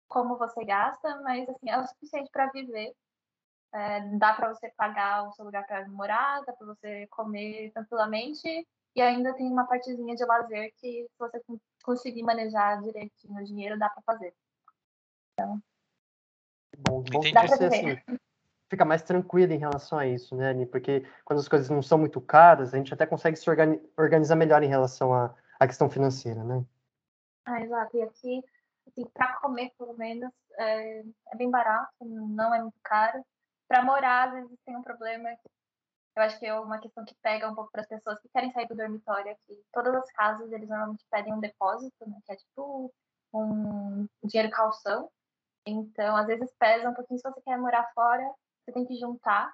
[0.09, 2.95] como você gasta, mas assim, é o suficiente para viver
[3.72, 8.66] é, dá para você pagar o seu lugar para morar, dá para você comer tranquilamente
[8.95, 11.41] e ainda tem uma partezinha de lazer que se você
[11.85, 14.35] conseguir manejar direitinho o dinheiro, dá para fazer.
[15.41, 15.61] Então,
[16.78, 17.99] bom, bom dá você, assim,
[18.70, 20.66] fica mais tranquilo em relação a isso, né, Ani?
[20.66, 23.49] Porque quando as coisas não são muito caras, a gente até consegue se
[23.97, 26.64] organizar melhor em relação à, à questão financeira, né?
[27.45, 27.97] Ah, exato.
[27.97, 28.43] E aqui,
[28.86, 33.24] assim, para comer, pelo menos, é, é bem barato, não é muito caro
[33.68, 35.28] para morar, às vezes tem um problema.
[36.16, 38.53] Eu acho que é uma questão que pega um pouco para as pessoas que querem
[38.53, 39.62] sair do dormitório aqui.
[39.72, 42.93] Todas as casas, eles normalmente pedem um depósito, né, que é tipo
[43.32, 45.09] um dinheiro calção.
[45.66, 48.22] Então, às vezes pesa um pouquinho se você quer morar fora,
[48.64, 49.52] você tem que juntar.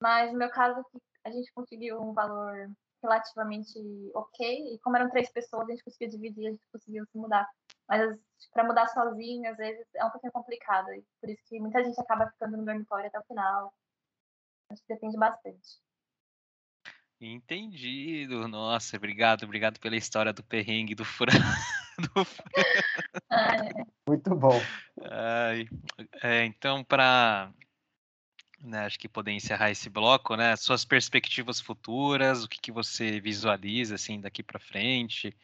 [0.00, 0.84] Mas no meu caso,
[1.24, 2.70] a gente conseguiu um valor
[3.02, 3.78] relativamente
[4.14, 4.74] ok.
[4.74, 7.48] E como eram três pessoas, a gente conseguiu dividir, a gente conseguiu se mudar.
[7.88, 8.18] Mas
[8.52, 10.92] para mudar sozinho, às vezes, é um pouquinho complicado.
[10.92, 13.74] E por isso que muita gente acaba ficando no dormitório até o final.
[14.70, 15.80] Acho que depende bastante.
[17.20, 18.48] Entendido.
[18.48, 21.32] Nossa, obrigado, obrigado pela história do perrengue do frango.
[23.30, 23.32] É.
[24.06, 24.60] Muito bom.
[26.22, 27.50] é, então, para
[28.62, 30.54] né, acho que poder encerrar esse bloco, né?
[30.56, 35.36] Suas perspectivas futuras, o que, que você visualiza assim daqui para frente,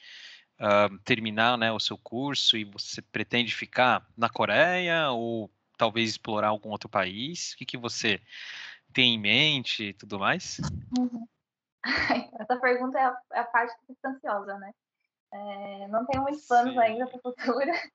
[0.60, 6.48] uh, terminar, né, o seu curso e você pretende ficar na Coreia ou talvez explorar
[6.48, 7.52] algum outro país?
[7.52, 8.20] O que, que você
[8.92, 10.60] tem em mente e tudo mais?
[10.96, 11.26] Uhum.
[12.40, 14.72] Essa pergunta é a, é a parte que fica ansiosa, né?
[15.32, 16.80] É, não tenho muitos planos Sim.
[16.80, 17.70] ainda para o futuro,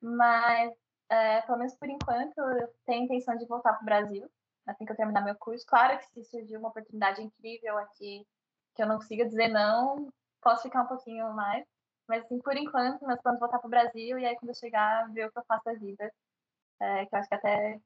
[0.00, 0.72] mas
[1.08, 4.30] é, pelo menos por enquanto eu tenho a intenção de voltar para o Brasil
[4.70, 5.64] assim que eu terminar meu curso.
[5.66, 8.26] Claro que se surgir uma oportunidade incrível aqui,
[8.74, 11.64] que eu não consiga dizer não, posso ficar um pouquinho mais.
[12.06, 15.10] Mas, assim, por enquanto, meus planos voltar para o Brasil e aí, quando eu chegar,
[15.12, 16.10] ver o que eu faço da vida.
[16.80, 17.80] É, que eu acho que até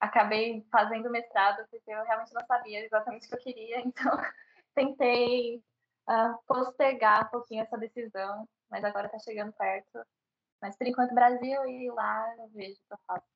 [0.00, 4.12] acabei fazendo mestrado, porque eu realmente não sabia exatamente o que eu queria, então
[4.74, 5.62] tentei
[6.08, 10.00] uh, postergar um pouquinho essa decisão, mas agora está chegando perto.
[10.60, 13.26] Mas, por enquanto, Brasil e lá eu vejo que eu faço.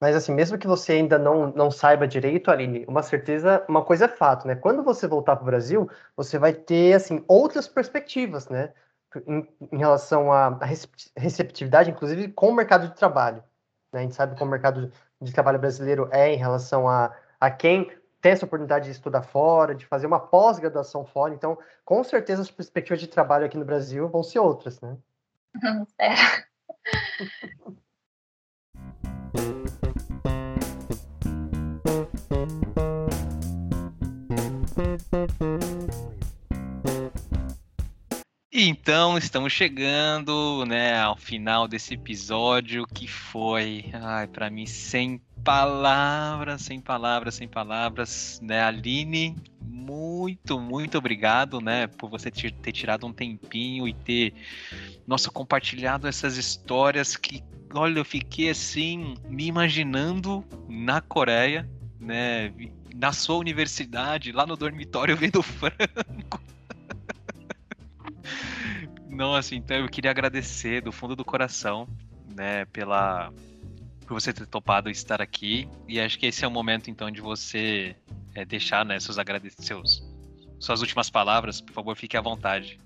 [0.00, 4.06] Mas assim, mesmo que você ainda não, não saiba direito, Aline, uma certeza, uma coisa
[4.06, 4.54] é fato, né?
[4.54, 8.74] Quando você voltar para o Brasil, você vai ter assim outras perspectivas, né?
[9.26, 10.58] Em, em relação à
[11.16, 13.42] receptividade, inclusive com o mercado de trabalho.
[13.92, 14.00] Né?
[14.00, 17.90] A gente sabe como o mercado de trabalho brasileiro é em relação a, a quem
[18.24, 21.34] tem essa oportunidade de estudar fora, de fazer uma pós-graduação fora.
[21.34, 24.96] Então, com certeza, as perspectivas de trabalho aqui no Brasil vão ser outras, né?
[26.00, 26.14] É.
[38.50, 46.62] Então, estamos chegando, né, ao final desse episódio que foi, ai, para mim sem palavras,
[46.62, 53.12] sem palavras, sem palavras, né, Aline, muito, muito obrigado, né, por você ter tirado um
[53.12, 54.32] tempinho e ter,
[55.06, 61.68] nossa, compartilhado essas histórias que, olha, eu fiquei assim, me imaginando na Coreia,
[62.00, 62.50] né,
[62.94, 65.76] na sua universidade, lá no dormitório vendo frango.
[69.10, 71.86] Nossa, então eu queria agradecer do fundo do coração,
[72.34, 73.30] né, pela
[74.04, 75.68] por você ter topado estar aqui.
[75.88, 77.96] E acho que esse é o momento então de você
[78.34, 80.02] é, deixar, né, seus agradecimentos,
[80.58, 81.60] suas últimas palavras.
[81.60, 82.80] Por favor, fique à vontade.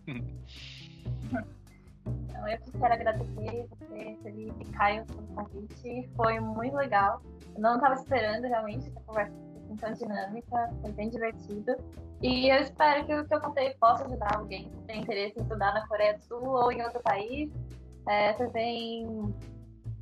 [2.07, 6.09] Então, eu quero agradecer você, Felipe, Caio, pelo convite.
[6.17, 7.21] Foi muito legal.
[7.55, 11.77] Eu não estava esperando realmente essa conversa assim, tão dinâmica, foi bem divertido.
[12.23, 15.43] E eu espero que o que eu contei possa ajudar alguém que tem interesse em
[15.43, 17.51] estudar na Coreia do Sul ou em outro país.
[18.09, 19.35] É, também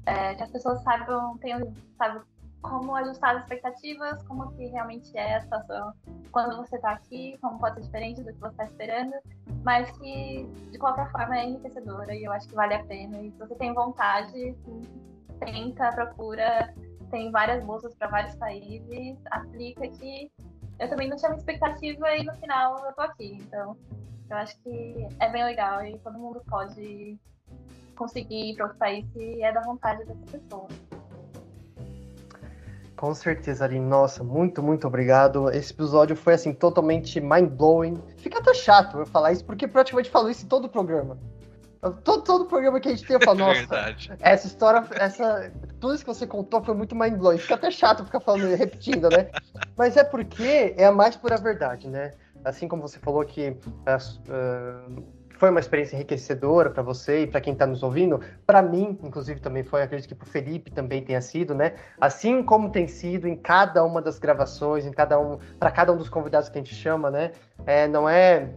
[0.07, 2.21] é, que as pessoas saibam, tenham, sabe,
[2.63, 5.93] como ajustar as expectativas, como que realmente é a situação
[6.33, 9.15] quando você está aqui, como pode ser diferente do que você está esperando,
[9.65, 13.21] mas que de qualquer forma é enriquecedora e eu acho que vale a pena.
[13.23, 14.55] E se você tem vontade,
[15.41, 16.75] tenta, procura,
[17.11, 20.31] tem várias bolsas para vários países, aplica que
[20.79, 23.39] eu também não tinha uma expectativa e no final eu tô aqui.
[23.41, 23.77] Então,
[24.29, 27.19] eu acho que é bem legal e todo mundo pode
[27.97, 30.69] conseguir ir para outro país se é da vontade dessa pessoa.
[32.97, 33.85] Com certeza, Aline.
[33.85, 35.51] Nossa, muito, muito obrigado.
[35.51, 38.03] Esse episódio foi, assim, totalmente mind-blowing.
[38.17, 41.19] Fica até chato eu falar isso, porque praticamente falo isso em todo o programa.
[42.03, 44.13] Todo, todo programa que a gente tem, eu falo, nossa, Verdade.
[44.21, 47.37] essa história, essa, tudo isso que você contou foi muito mind-blowing.
[47.37, 49.29] Fica até chato ficar falando, repetindo, né?
[49.77, 52.13] Mas é porque é a mais pura verdade, né?
[52.43, 55.05] Assim como você falou que uh,
[55.37, 59.41] foi uma experiência enriquecedora para você e para quem está nos ouvindo, para mim, inclusive,
[59.41, 61.75] também foi, acredito que para o Felipe também tenha sido, né?
[62.01, 65.97] Assim como tem sido em cada uma das gravações, em cada um, para cada um
[65.97, 67.33] dos convidados que a gente chama, né?
[67.67, 68.51] É, não é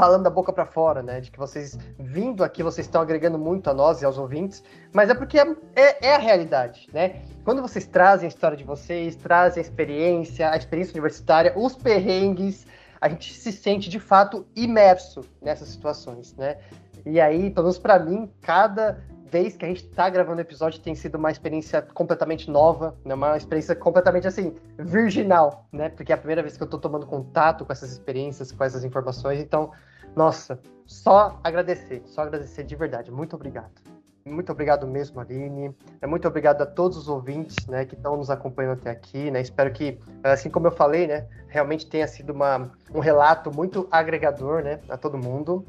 [0.00, 1.20] falando da boca para fora, né?
[1.20, 5.10] De que vocês vindo aqui, vocês estão agregando muito a nós e aos ouvintes, mas
[5.10, 5.46] é porque é,
[5.76, 7.22] é, é, a realidade, né?
[7.44, 12.66] Quando vocês trazem a história de vocês, trazem a experiência, a experiência universitária, os perrengues,
[13.00, 16.58] a gente se sente de fato imerso nessas situações, né?
[17.06, 20.94] E aí, pelo menos para mim, cada vez que a gente está gravando episódio tem
[20.94, 23.14] sido uma experiência completamente nova, né?
[23.14, 25.88] uma experiência completamente assim, virginal, né?
[25.88, 28.84] Porque é a primeira vez que eu estou tomando contato com essas experiências, com essas
[28.84, 29.70] informações, então
[30.16, 33.10] nossa, só agradecer, só agradecer de verdade.
[33.10, 33.99] Muito obrigado.
[34.24, 35.74] Muito obrigado mesmo, Aline.
[36.00, 39.40] É muito obrigado a todos os ouvintes, né, que estão nos acompanhando até aqui, né?
[39.40, 44.62] Espero que, assim como eu falei, né, realmente tenha sido uma, um relato muito agregador,
[44.62, 45.66] né, a todo mundo.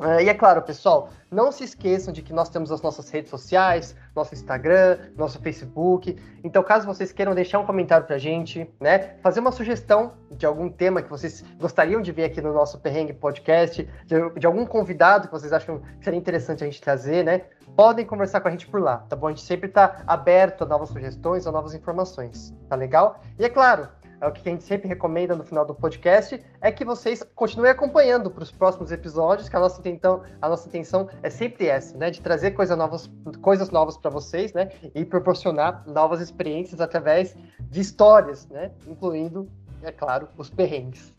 [0.00, 3.30] Uh, e é claro, pessoal, não se esqueçam de que nós temos as nossas redes
[3.30, 6.16] sociais, nosso Instagram, nosso Facebook.
[6.42, 10.68] Então, caso vocês queiram deixar um comentário pra gente, né, fazer uma sugestão de algum
[10.68, 15.28] tema que vocês gostariam de ver aqui no nosso Perrengue Podcast, de, de algum convidado
[15.28, 17.42] que vocês acham que seria interessante a gente trazer, né,
[17.76, 19.28] podem conversar com a gente por lá, tá bom?
[19.28, 23.20] A gente sempre está aberto a novas sugestões, a novas informações, tá legal?
[23.38, 23.88] E é claro,
[24.24, 27.70] é o que a gente sempre recomenda no final do podcast, é que vocês continuem
[27.70, 31.96] acompanhando para os próximos episódios, que a nossa, intenção, a nossa intenção é sempre essa,
[31.96, 32.10] né?
[32.10, 33.10] De trazer coisa novas,
[33.40, 34.70] coisas novas para vocês, né?
[34.94, 38.70] E proporcionar novas experiências através de histórias, né?
[38.86, 39.48] Incluindo,
[39.82, 41.12] é claro, os perrengues.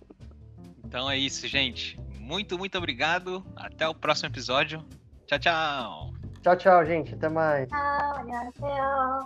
[0.83, 1.99] Então é isso, gente.
[2.19, 3.45] Muito, muito obrigado.
[3.55, 4.83] Até o próximo episódio.
[5.27, 6.13] Tchau, tchau.
[6.41, 7.13] Tchau, tchau, gente.
[7.13, 7.69] Até mais.
[7.69, 9.25] Tchau,